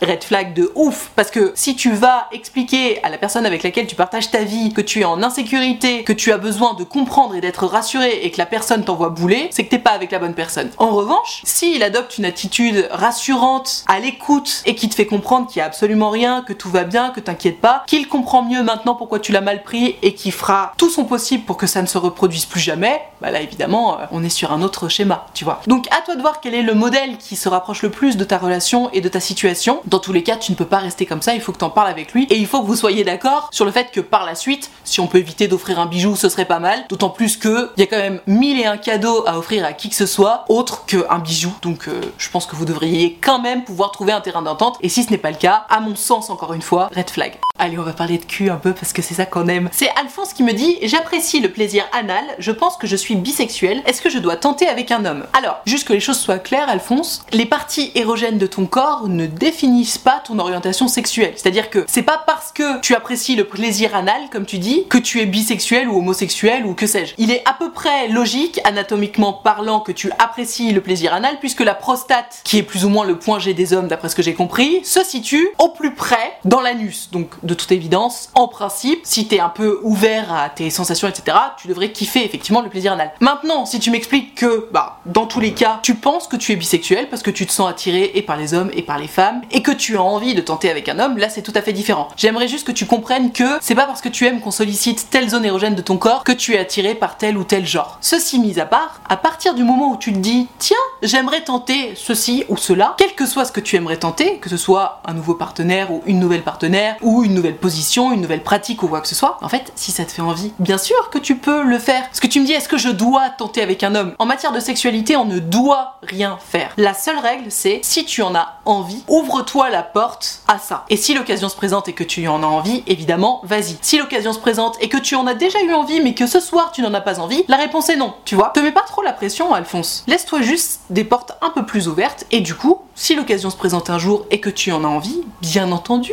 Red 0.00 0.24
flag 0.24 0.54
de 0.54 0.70
ouf 0.74 1.10
parce 1.16 1.30
que 1.30 1.52
si 1.54 1.76
tu 1.76 1.92
vas 1.92 2.28
expliquer 2.32 3.02
à 3.02 3.10
la 3.10 3.18
personne 3.18 3.46
avec 3.46 3.62
laquelle 3.62 3.86
tu 3.86 3.96
partages 3.96 4.30
ta 4.30 4.44
vie 4.44 4.72
que 4.72 4.80
tu 4.80 5.00
es 5.00 5.04
en 5.04 5.22
insécurité, 5.22 6.04
que 6.04 6.12
tu 6.12 6.32
as 6.32 6.38
besoin 6.38 6.74
de 6.74 6.84
comprendre 6.84 7.34
et 7.34 7.40
d'être 7.40 7.66
rassuré 7.66 8.20
et 8.22 8.30
que 8.30 8.38
la 8.38 8.46
personne 8.46 8.84
t'envoie 8.84 9.10
bouler, 9.10 9.48
c'est 9.50 9.64
que 9.64 9.70
t'es 9.70 9.78
pas 9.78 9.90
avec 9.90 10.10
la 10.10 10.18
bonne 10.18 10.34
personne. 10.34 10.70
En 10.78 10.90
revanche, 10.90 11.42
s'il 11.44 11.82
adopte 11.82 12.18
une 12.18 12.24
attitude 12.24 12.88
rassurante, 12.90 13.84
à 13.86 14.00
l'écoute 14.00 14.62
et 14.66 14.74
qui 14.74 14.88
te 14.88 14.94
fait 14.94 15.06
comprendre 15.06 15.46
qu'il 15.46 15.58
y 15.58 15.62
a 15.62 15.66
absolument 15.66 16.10
rien, 16.10 16.42
que 16.42 16.52
tout 16.52 16.70
va 16.70 16.84
bien, 16.84 17.10
que 17.10 17.20
t'inquiètes 17.20 17.60
pas, 17.60 17.82
qu'il 17.86 18.08
comprend 18.08 18.42
mieux 18.42 18.62
maintenant 18.62 18.94
pourquoi 18.94 19.18
tu 19.18 19.32
l'as 19.32 19.40
mal 19.40 19.62
pris 19.62 19.96
et 20.02 20.14
qui 20.14 20.30
fera 20.30 20.72
tout 20.76 20.90
son 20.92 21.04
possible 21.04 21.44
pour 21.44 21.56
que 21.56 21.66
ça 21.66 21.82
ne 21.82 21.86
se 21.86 21.98
reproduise 21.98 22.44
plus 22.44 22.60
jamais, 22.60 23.00
bah 23.20 23.30
là 23.30 23.40
évidemment 23.40 23.98
euh, 23.98 24.04
on 24.12 24.22
est 24.22 24.28
sur 24.28 24.52
un 24.52 24.62
autre 24.62 24.88
schéma, 24.88 25.26
tu 25.34 25.44
vois. 25.44 25.60
Donc 25.66 25.86
à 25.90 26.02
toi 26.02 26.14
de 26.14 26.20
voir 26.20 26.40
quel 26.40 26.54
est 26.54 26.62
le 26.62 26.74
modèle 26.74 27.18
qui 27.18 27.36
se 27.36 27.48
rapproche 27.48 27.82
le 27.82 27.90
plus 27.90 28.16
de 28.16 28.24
ta 28.24 28.38
relation 28.38 28.90
et 28.92 29.00
de 29.00 29.08
ta 29.08 29.20
situation. 29.20 29.80
Dans 29.86 29.98
tous 29.98 30.12
les 30.12 30.22
cas, 30.22 30.36
tu 30.36 30.52
ne 30.52 30.56
peux 30.56 30.66
pas 30.66 30.78
rester 30.78 31.06
comme 31.06 31.22
ça, 31.22 31.34
il 31.34 31.40
faut 31.40 31.52
que 31.52 31.58
t'en 31.58 31.70
parles 31.70 31.88
avec 31.88 32.12
lui 32.12 32.24
et 32.30 32.36
il 32.36 32.46
faut 32.46 32.60
que 32.60 32.66
vous 32.66 32.76
soyez 32.76 33.04
d'accord 33.04 33.48
sur 33.50 33.64
le 33.64 33.70
fait 33.70 33.90
que 33.90 34.00
par 34.00 34.24
la 34.24 34.34
suite, 34.34 34.70
si 34.84 35.00
on 35.00 35.06
peut 35.06 35.18
éviter 35.18 35.48
d'offrir 35.48 35.80
un 35.80 35.86
bijou, 35.86 36.16
ce 36.16 36.28
serait 36.28 36.44
pas 36.44 36.58
mal. 36.58 36.84
D'autant 36.88 37.10
plus 37.10 37.36
que 37.36 37.70
il 37.76 37.80
y 37.80 37.82
a 37.84 37.86
quand 37.86 37.96
même 37.96 38.20
mille 38.26 38.60
et 38.60 38.66
un 38.66 38.76
cadeaux 38.76 39.24
à 39.26 39.38
offrir 39.38 39.64
à 39.64 39.72
qui 39.72 39.88
que 39.88 39.96
ce 39.96 40.06
soit 40.06 40.44
autre 40.48 40.84
qu'un 40.86 41.18
bijou. 41.18 41.52
Donc 41.62 41.88
euh, 41.88 42.00
je 42.18 42.28
pense 42.30 42.46
que 42.46 42.56
vous 42.56 42.64
devriez 42.64 43.18
quand 43.20 43.40
même 43.40 43.64
pouvoir 43.64 43.92
trouver 43.92 44.12
un 44.12 44.20
terrain 44.20 44.42
d'entente. 44.42 44.78
Et 44.82 44.88
si 44.88 45.02
ce 45.02 45.10
n'est 45.10 45.18
pas 45.18 45.30
le 45.30 45.36
cas, 45.36 45.64
à 45.68 45.80
mon 45.80 45.96
sens 45.96 46.30
encore 46.30 46.52
une 46.52 46.62
fois, 46.62 46.90
red 46.94 47.10
flag. 47.10 47.38
Allez, 47.58 47.78
on 47.78 47.82
va 47.82 47.92
parler 47.92 48.16
de 48.16 48.24
cul 48.24 48.50
un 48.50 48.56
peu 48.56 48.72
parce 48.72 48.94
que 48.94 49.02
c'est 49.02 49.14
ça 49.14 49.26
qu'on 49.26 49.46
aime. 49.46 49.68
C'est 49.72 49.90
Alphonse 50.00 50.32
qui 50.32 50.42
me 50.42 50.52
dit 50.52 50.78
J'apprécie 50.82 51.38
le 51.38 51.50
plaisir 51.50 51.84
anal, 51.92 52.24
je 52.38 52.50
pense 52.50 52.78
que 52.78 52.86
je 52.86 52.96
suis 52.96 53.14
bisexuel, 53.14 53.82
est-ce 53.86 54.00
que 54.00 54.08
je 54.08 54.18
dois 54.18 54.36
tenter 54.36 54.66
avec 54.66 54.90
un 54.90 55.04
homme? 55.04 55.26
Alors, 55.32 55.60
juste 55.66 55.86
que 55.86 55.92
les 55.92 56.00
choses 56.00 56.18
soient 56.18 56.38
claires, 56.38 56.70
Alphonse, 56.70 57.24
les 57.30 57.44
parties 57.44 57.92
érogènes 57.94 58.38
de 58.38 58.46
ton 58.46 58.64
corps 58.64 59.06
ne 59.06 59.26
définissent 59.26 59.98
pas 59.98 60.22
ton 60.26 60.38
orientation 60.38 60.88
sexuelle. 60.88 61.34
C'est-à-dire 61.36 61.68
que 61.68 61.84
c'est 61.86 62.02
pas 62.02 62.24
parce 62.26 62.52
que 62.52 62.80
tu 62.80 62.94
apprécies 62.94 63.36
le 63.36 63.44
plaisir 63.44 63.94
anal, 63.94 64.22
comme 64.32 64.46
tu 64.46 64.58
dis, 64.58 64.86
que 64.88 64.98
tu 64.98 65.20
es 65.20 65.26
bisexuel 65.26 65.88
ou 65.88 65.98
homosexuel 65.98 66.64
ou 66.64 66.72
que 66.74 66.86
sais-je. 66.86 67.14
Il 67.18 67.30
est 67.30 67.46
à 67.46 67.52
peu 67.52 67.70
près 67.70 68.08
logique, 68.08 68.60
anatomiquement 68.64 69.34
parlant, 69.34 69.80
que 69.80 69.92
tu 69.92 70.10
apprécies 70.18 70.72
le 70.72 70.80
plaisir 70.80 71.12
anal, 71.12 71.36
puisque 71.38 71.60
la 71.60 71.74
prostate, 71.74 72.40
qui 72.44 72.58
est 72.58 72.62
plus 72.64 72.86
ou 72.86 72.88
moins 72.88 73.04
le 73.04 73.18
point 73.18 73.38
G 73.38 73.52
des 73.52 73.74
hommes 73.74 73.88
d'après 73.88 74.08
ce 74.08 74.16
que 74.16 74.22
j'ai 74.22 74.34
compris, 74.34 74.80
se 74.84 75.04
situe 75.04 75.48
au 75.58 75.68
plus 75.68 75.94
près 75.94 76.32
dans 76.44 76.60
l'anus. 76.62 77.10
Donc, 77.12 77.28
de 77.42 77.54
toute 77.54 77.72
évidence, 77.72 78.30
en 78.34 78.48
principe, 78.48 79.00
si 79.04 79.26
t'es 79.26 79.40
un 79.40 79.48
peu 79.48 79.80
ouvert 79.82 80.32
à 80.32 80.48
tes 80.48 80.70
sensations, 80.70 81.08
etc., 81.08 81.36
tu 81.56 81.68
devrais 81.68 81.92
kiffer 81.92 82.24
effectivement 82.24 82.60
le 82.60 82.68
plaisir 82.68 82.92
anal. 82.92 83.12
Maintenant, 83.20 83.66
si 83.66 83.78
tu 83.78 83.90
m'expliques 83.90 84.34
que, 84.34 84.68
bah, 84.72 84.98
dans 85.06 85.26
tous 85.26 85.40
les 85.40 85.52
cas, 85.52 85.80
tu 85.82 85.94
penses 85.94 86.26
que 86.28 86.36
tu 86.36 86.52
es 86.52 86.56
bisexuel 86.56 87.08
parce 87.08 87.22
que 87.22 87.30
tu 87.30 87.46
te 87.46 87.52
sens 87.52 87.68
attiré 87.68 88.12
et 88.14 88.22
par 88.22 88.36
les 88.36 88.54
hommes 88.54 88.70
et 88.74 88.82
par 88.82 88.98
les 88.98 89.08
femmes, 89.08 89.42
et 89.50 89.62
que 89.62 89.72
tu 89.72 89.96
as 89.96 90.02
envie 90.02 90.34
de 90.34 90.40
tenter 90.40 90.70
avec 90.70 90.88
un 90.88 90.98
homme, 90.98 91.18
là 91.18 91.28
c'est 91.28 91.42
tout 91.42 91.52
à 91.54 91.62
fait 91.62 91.72
différent. 91.72 92.08
J'aimerais 92.16 92.48
juste 92.48 92.66
que 92.66 92.72
tu 92.72 92.86
comprennes 92.86 93.32
que 93.32 93.58
c'est 93.60 93.74
pas 93.74 93.86
parce 93.86 94.00
que 94.00 94.08
tu 94.08 94.26
aimes 94.26 94.40
qu'on 94.40 94.50
sollicite 94.50 95.08
telle 95.10 95.28
zone 95.30 95.44
érogène 95.44 95.74
de 95.74 95.82
ton 95.82 95.96
corps 95.96 96.24
que 96.24 96.32
tu 96.32 96.54
es 96.54 96.58
attiré 96.58 96.94
par 96.94 97.16
tel 97.16 97.36
ou 97.36 97.44
tel 97.44 97.66
genre. 97.66 97.98
Ceci 98.00 98.38
mis 98.38 98.60
à 98.60 98.66
part, 98.66 99.00
à 99.08 99.16
partir 99.16 99.54
du 99.54 99.64
moment 99.64 99.92
où 99.92 99.96
tu 99.96 100.12
te 100.12 100.18
dis, 100.18 100.48
tiens, 100.58 100.76
j'aimerais 101.02 101.42
tenter 101.42 101.94
ceci 101.96 102.44
ou 102.48 102.56
cela, 102.56 102.94
quel 102.98 103.14
que 103.14 103.26
soit 103.26 103.44
ce 103.44 103.52
que 103.52 103.60
tu 103.60 103.76
aimerais 103.76 103.96
tenter, 103.96 104.38
que 104.38 104.48
ce 104.48 104.56
soit 104.56 105.00
un 105.04 105.14
nouveau 105.14 105.34
partenaire 105.34 105.90
ou 105.90 106.02
une 106.06 106.20
nouvelle 106.20 106.42
partenaire 106.42 106.96
ou 107.02 107.24
une 107.24 107.31
nouvelle 107.34 107.56
position, 107.56 108.12
une 108.12 108.20
nouvelle 108.20 108.42
pratique 108.42 108.82
ou 108.82 108.88
quoi 108.88 109.00
que 109.00 109.08
ce 109.08 109.14
soit, 109.14 109.38
en 109.42 109.48
fait, 109.48 109.72
si 109.76 109.92
ça 109.92 110.04
te 110.04 110.12
fait 110.12 110.22
envie, 110.22 110.52
bien 110.58 110.78
sûr 110.78 111.10
que 111.10 111.18
tu 111.18 111.36
peux 111.36 111.62
le 111.62 111.78
faire. 111.78 112.04
Parce 112.06 112.20
que 112.20 112.26
tu 112.26 112.40
me 112.40 112.46
dis, 112.46 112.52
est-ce 112.52 112.68
que 112.68 112.78
je 112.78 112.88
dois 112.88 113.30
tenter 113.30 113.62
avec 113.62 113.82
un 113.82 113.94
homme? 113.94 114.14
En 114.18 114.26
matière 114.26 114.52
de 114.52 114.60
sexualité, 114.60 115.16
on 115.16 115.24
ne 115.24 115.38
doit 115.38 115.98
rien 116.02 116.38
faire. 116.40 116.72
La 116.76 116.94
seule 116.94 117.18
règle, 117.18 117.50
c'est 117.50 117.80
si 117.82 118.04
tu 118.04 118.22
en 118.22 118.34
as 118.34 118.60
envie, 118.64 119.04
ouvre-toi 119.08 119.70
la 119.70 119.82
porte 119.82 120.40
à 120.48 120.58
ça. 120.58 120.84
Et 120.88 120.96
si 120.96 121.14
l'occasion 121.14 121.48
se 121.48 121.56
présente 121.56 121.88
et 121.88 121.92
que 121.92 122.04
tu 122.04 122.26
en 122.28 122.42
as 122.42 122.46
envie, 122.46 122.82
évidemment, 122.86 123.40
vas-y. 123.44 123.76
Si 123.80 123.98
l'occasion 123.98 124.32
se 124.32 124.38
présente 124.38 124.76
et 124.80 124.88
que 124.88 124.98
tu 124.98 125.14
en 125.14 125.26
as 125.26 125.34
déjà 125.34 125.60
eu 125.62 125.72
envie, 125.72 126.00
mais 126.00 126.14
que 126.14 126.26
ce 126.26 126.40
soir 126.40 126.72
tu 126.72 126.82
n'en 126.82 126.94
as 126.94 127.00
pas 127.00 127.20
envie, 127.20 127.44
la 127.48 127.56
réponse 127.56 127.88
est 127.88 127.96
non, 127.96 128.14
tu 128.24 128.34
vois? 128.34 128.50
Te 128.54 128.60
mets 128.60 128.72
pas 128.72 128.82
trop 128.82 129.02
la 129.02 129.12
pression, 129.12 129.54
Alphonse. 129.54 130.04
Laisse-toi 130.06 130.42
juste 130.42 130.80
des 130.90 131.04
portes 131.04 131.32
un 131.40 131.50
peu 131.50 131.64
plus 131.64 131.88
ouvertes 131.88 132.24
et 132.30 132.40
du 132.40 132.54
coup, 132.54 132.80
si 132.94 133.14
l'occasion 133.14 133.50
se 133.50 133.56
présente 133.56 133.90
un 133.90 133.98
jour 133.98 134.26
et 134.30 134.40
que 134.40 134.50
tu 134.50 134.72
en 134.72 134.84
as 134.84 134.88
envie, 134.88 135.22
bien 135.40 135.72
entendu, 135.72 136.12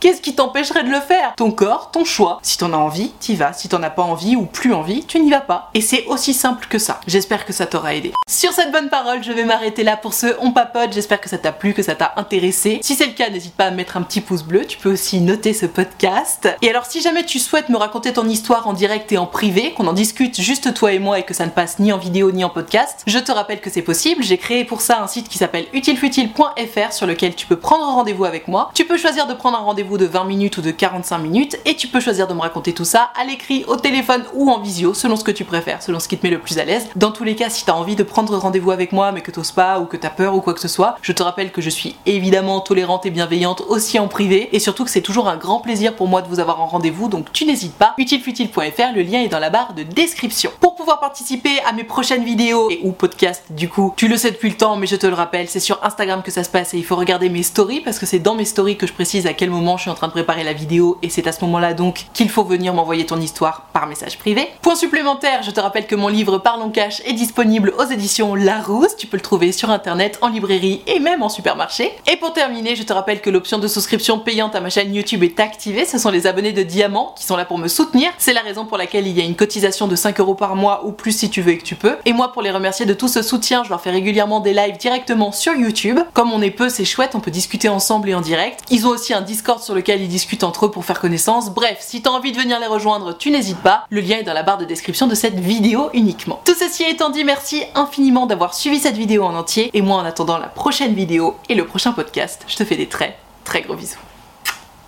Qu'est-ce 0.00 0.20
qui 0.20 0.34
t'empêcherait 0.34 0.84
de 0.84 0.90
le 0.90 1.00
faire? 1.00 1.34
Ton 1.36 1.50
corps, 1.50 1.90
ton 1.90 2.04
choix. 2.04 2.38
Si 2.42 2.58
t'en 2.58 2.72
as 2.72 2.76
envie, 2.76 3.10
t'y 3.20 3.36
vas. 3.36 3.52
Si 3.52 3.68
t'en 3.68 3.82
as 3.82 3.90
pas 3.90 4.02
envie 4.02 4.36
ou 4.36 4.46
plus 4.46 4.72
envie, 4.72 5.04
tu 5.04 5.20
n'y 5.20 5.30
vas 5.30 5.40
pas. 5.40 5.70
Et 5.74 5.80
c'est 5.80 6.04
aussi 6.06 6.34
simple 6.34 6.66
que 6.68 6.78
ça. 6.78 7.00
J'espère 7.06 7.44
que 7.44 7.52
ça 7.52 7.66
t'aura 7.66 7.94
aidé. 7.94 8.12
Sur 8.28 8.52
cette 8.52 8.72
bonne 8.72 8.88
parole, 8.88 9.22
je 9.22 9.32
vais 9.32 9.44
m'arrêter 9.44 9.84
là 9.84 9.96
pour 9.96 10.14
ce 10.14 10.26
On 10.40 10.52
Papote. 10.52 10.92
J'espère 10.92 11.20
que 11.20 11.28
ça 11.28 11.38
t'a 11.38 11.52
plu, 11.52 11.74
que 11.74 11.82
ça 11.82 11.94
t'a 11.94 12.14
intéressé. 12.16 12.80
Si 12.82 12.94
c'est 12.94 13.06
le 13.06 13.12
cas, 13.12 13.30
n'hésite 13.30 13.54
pas 13.54 13.66
à 13.66 13.70
mettre 13.70 13.96
un 13.96 14.02
petit 14.02 14.20
pouce 14.20 14.42
bleu. 14.42 14.64
Tu 14.64 14.78
peux 14.78 14.92
aussi 14.92 15.20
noter 15.20 15.52
ce 15.52 15.66
podcast. 15.66 16.48
Et 16.62 16.70
alors, 16.70 16.86
si 16.86 17.00
jamais 17.00 17.24
tu 17.24 17.38
souhaites 17.38 17.68
me 17.68 17.76
raconter 17.76 18.12
ton 18.12 18.28
histoire 18.28 18.66
en 18.68 18.72
direct 18.72 19.12
et 19.12 19.18
en 19.18 19.26
privé, 19.26 19.72
qu'on 19.72 19.86
en 19.86 19.92
discute 19.92 20.40
juste 20.40 20.74
toi 20.74 20.92
et 20.92 20.98
moi 20.98 21.18
et 21.18 21.22
que 21.22 21.34
ça 21.34 21.46
ne 21.46 21.50
passe 21.50 21.78
ni 21.78 21.92
en 21.92 21.98
vidéo 21.98 22.32
ni 22.32 22.44
en 22.44 22.50
podcast, 22.50 23.02
je 23.06 23.18
te 23.18 23.32
rappelle 23.32 23.60
que 23.60 23.70
c'est 23.70 23.82
possible. 23.82 24.22
J'ai 24.22 24.38
créé 24.38 24.64
pour 24.64 24.80
ça 24.80 25.00
un 25.00 25.06
site 25.06 25.28
qui 25.28 25.38
s'appelle 25.38 25.66
utilefutile.fr 25.72 26.92
sur 26.92 27.06
lequel 27.06 27.34
tu 27.34 27.46
peux 27.46 27.58
prendre 27.58 27.84
rendez-vous 27.84 28.24
avec 28.24 28.48
moi. 28.48 28.70
Tu 28.74 28.84
peux 28.84 28.96
choisir 28.96 29.26
de 29.26 29.34
prendre 29.34 29.58
un 29.58 29.62
rendez-vous 29.66 29.98
de 29.98 30.06
20 30.06 30.24
minutes 30.24 30.58
ou 30.58 30.62
de 30.62 30.70
45 30.70 31.18
minutes 31.18 31.58
et 31.64 31.74
tu 31.74 31.88
peux 31.88 32.00
choisir 32.00 32.26
de 32.28 32.34
me 32.34 32.40
raconter 32.40 32.72
tout 32.72 32.84
ça 32.84 33.10
à 33.20 33.24
l'écrit, 33.24 33.64
au 33.66 33.76
téléphone 33.76 34.24
ou 34.34 34.50
en 34.50 34.60
visio, 34.60 34.94
selon 34.94 35.16
ce 35.16 35.24
que 35.24 35.30
tu 35.30 35.44
préfères, 35.44 35.82
selon 35.82 36.00
ce 36.00 36.08
qui 36.08 36.16
te 36.16 36.24
met 36.24 36.30
le 36.30 36.38
plus 36.38 36.58
à 36.58 36.64
l'aise. 36.64 36.86
Dans 36.94 37.10
tous 37.10 37.24
les 37.24 37.34
cas, 37.34 37.50
si 37.50 37.64
tu 37.64 37.70
as 37.70 37.76
envie 37.76 37.96
de 37.96 38.02
prendre 38.04 38.36
rendez-vous 38.36 38.70
avec 38.70 38.92
moi 38.92 39.12
mais 39.12 39.20
que 39.20 39.30
t'oses 39.30 39.52
pas 39.52 39.80
ou 39.80 39.86
que 39.86 39.96
t'as 39.96 40.10
peur 40.10 40.34
ou 40.34 40.40
quoi 40.40 40.54
que 40.54 40.60
ce 40.60 40.68
soit, 40.68 40.96
je 41.02 41.12
te 41.12 41.22
rappelle 41.22 41.50
que 41.50 41.60
je 41.60 41.70
suis 41.70 41.96
évidemment 42.06 42.60
tolérante 42.60 43.06
et 43.06 43.10
bienveillante 43.10 43.62
aussi 43.68 43.98
en 43.98 44.08
privé 44.08 44.48
et 44.52 44.60
surtout 44.60 44.84
que 44.84 44.90
c'est 44.90 45.02
toujours 45.02 45.28
un 45.28 45.36
grand 45.36 45.60
plaisir 45.60 45.94
pour 45.94 46.06
moi 46.06 46.22
de 46.22 46.28
vous 46.28 46.40
avoir 46.40 46.60
en 46.60 46.66
rendez-vous 46.66 47.08
donc 47.08 47.32
tu 47.32 47.44
n'hésites 47.44 47.74
pas. 47.74 47.94
utilefutile.fr, 47.98 48.94
le 48.94 49.02
lien 49.02 49.20
est 49.20 49.28
dans 49.28 49.40
la 49.40 49.50
barre 49.50 49.74
de 49.74 49.82
description. 49.82 50.52
Participer 50.94 51.60
à 51.66 51.72
mes 51.72 51.84
prochaines 51.84 52.24
vidéos 52.24 52.70
et 52.70 52.80
ou 52.82 52.92
podcasts 52.92 53.44
du 53.50 53.68
coup, 53.68 53.92
tu 53.96 54.08
le 54.08 54.16
sais 54.16 54.30
depuis 54.30 54.50
le 54.50 54.56
temps 54.56 54.76
mais 54.76 54.86
je 54.86 54.96
te 54.96 55.06
le 55.06 55.14
rappelle, 55.14 55.48
c'est 55.48 55.60
sur 55.60 55.84
Instagram 55.84 56.22
que 56.22 56.30
ça 56.30 56.44
se 56.44 56.50
passe 56.50 56.74
et 56.74 56.78
il 56.78 56.84
faut 56.84 56.96
regarder 56.96 57.28
mes 57.28 57.42
stories 57.42 57.80
parce 57.80 57.98
que 57.98 58.06
c'est 58.06 58.18
dans 58.18 58.34
mes 58.34 58.44
stories 58.44 58.76
que 58.76 58.86
je 58.86 58.92
précise 58.92 59.26
à 59.26 59.32
quel 59.32 59.50
moment 59.50 59.76
je 59.76 59.82
suis 59.82 59.90
en 59.90 59.94
train 59.94 60.06
de 60.06 60.12
préparer 60.12 60.44
la 60.44 60.52
vidéo 60.52 60.98
et 61.02 61.10
c'est 61.10 61.26
à 61.26 61.32
ce 61.32 61.44
moment-là 61.44 61.74
donc 61.74 62.06
qu'il 62.14 62.30
faut 62.30 62.44
venir 62.44 62.72
m'envoyer 62.72 63.04
ton 63.06 63.20
histoire 63.20 63.66
par 63.72 63.86
message 63.86 64.18
privé. 64.18 64.48
Point 64.62 64.76
supplémentaire, 64.76 65.42
je 65.42 65.50
te 65.50 65.60
rappelle 65.60 65.86
que 65.86 65.94
mon 65.94 66.08
livre 66.08 66.38
Parlons 66.38 66.70
Cash 66.70 67.02
est 67.04 67.12
disponible 67.12 67.74
aux 67.78 67.84
éditions 67.84 68.34
Larousse, 68.34 68.96
tu 68.96 69.06
peux 69.06 69.16
le 69.16 69.22
trouver 69.22 69.52
sur 69.52 69.70
internet, 69.70 70.18
en 70.22 70.28
librairie 70.28 70.82
et 70.86 71.00
même 71.00 71.22
en 71.22 71.28
supermarché. 71.28 71.92
Et 72.10 72.16
pour 72.16 72.32
terminer, 72.32 72.76
je 72.76 72.82
te 72.82 72.92
rappelle 72.92 73.20
que 73.20 73.30
l'option 73.30 73.58
de 73.58 73.68
souscription 73.68 74.18
payante 74.18 74.54
à 74.54 74.60
ma 74.60 74.70
chaîne 74.70 74.94
YouTube 74.94 75.22
est 75.22 75.40
activée, 75.40 75.84
ce 75.84 75.98
sont 75.98 76.10
les 76.10 76.26
abonnés 76.26 76.52
de 76.52 76.62
Diamant 76.62 77.14
qui 77.16 77.24
sont 77.24 77.36
là 77.36 77.44
pour 77.44 77.58
me 77.58 77.68
soutenir, 77.68 78.10
c'est 78.18 78.32
la 78.32 78.42
raison 78.42 78.64
pour 78.64 78.76
laquelle 78.76 79.06
il 79.06 79.16
y 79.16 79.20
a 79.20 79.24
une 79.24 79.36
cotisation 79.36 79.88
de 79.88 79.96
5 79.96 80.20
euros 80.20 80.34
par 80.34 80.56
ou 80.84 80.92
plus 80.92 81.16
si 81.16 81.30
tu 81.30 81.42
veux 81.42 81.52
et 81.52 81.58
que 81.58 81.64
tu 81.64 81.74
peux. 81.74 81.96
Et 82.04 82.12
moi 82.12 82.32
pour 82.32 82.42
les 82.42 82.50
remercier 82.50 82.86
de 82.86 82.94
tout 82.94 83.08
ce 83.08 83.22
soutien, 83.22 83.64
je 83.64 83.70
leur 83.70 83.80
fais 83.80 83.90
régulièrement 83.90 84.40
des 84.40 84.52
lives 84.52 84.76
directement 84.76 85.32
sur 85.32 85.54
YouTube. 85.54 85.98
Comme 86.12 86.32
on 86.32 86.42
est 86.42 86.50
peu, 86.50 86.68
c'est 86.68 86.84
chouette, 86.84 87.14
on 87.14 87.20
peut 87.20 87.30
discuter 87.30 87.68
ensemble 87.68 88.08
et 88.10 88.14
en 88.14 88.20
direct. 88.20 88.60
Ils 88.70 88.86
ont 88.86 88.90
aussi 88.90 89.14
un 89.14 89.20
Discord 89.20 89.62
sur 89.62 89.74
lequel 89.74 90.02
ils 90.02 90.08
discutent 90.08 90.44
entre 90.44 90.66
eux 90.66 90.70
pour 90.70 90.84
faire 90.84 91.00
connaissance. 91.00 91.50
Bref, 91.50 91.78
si 91.80 92.02
t'as 92.02 92.10
envie 92.10 92.32
de 92.32 92.38
venir 92.38 92.60
les 92.60 92.66
rejoindre, 92.66 93.16
tu 93.16 93.30
n'hésites 93.30 93.58
pas. 93.58 93.86
Le 93.90 94.00
lien 94.00 94.18
est 94.18 94.24
dans 94.24 94.32
la 94.32 94.42
barre 94.42 94.58
de 94.58 94.64
description 94.64 95.06
de 95.06 95.14
cette 95.14 95.38
vidéo 95.38 95.90
uniquement. 95.92 96.40
Tout 96.44 96.54
ceci 96.58 96.84
étant 96.84 97.10
dit, 97.10 97.24
merci 97.24 97.62
infiniment 97.74 98.26
d'avoir 98.26 98.54
suivi 98.54 98.78
cette 98.78 98.96
vidéo 98.96 99.24
en 99.24 99.34
entier. 99.34 99.70
Et 99.74 99.82
moi, 99.82 99.98
en 99.98 100.04
attendant 100.04 100.38
la 100.38 100.48
prochaine 100.48 100.94
vidéo 100.94 101.36
et 101.48 101.54
le 101.54 101.66
prochain 101.66 101.92
podcast, 101.92 102.44
je 102.46 102.56
te 102.56 102.64
fais 102.64 102.76
des 102.76 102.86
très 102.86 103.16
très 103.44 103.62
gros 103.62 103.74
bisous. 103.74 103.98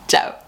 Ciao 0.09 0.48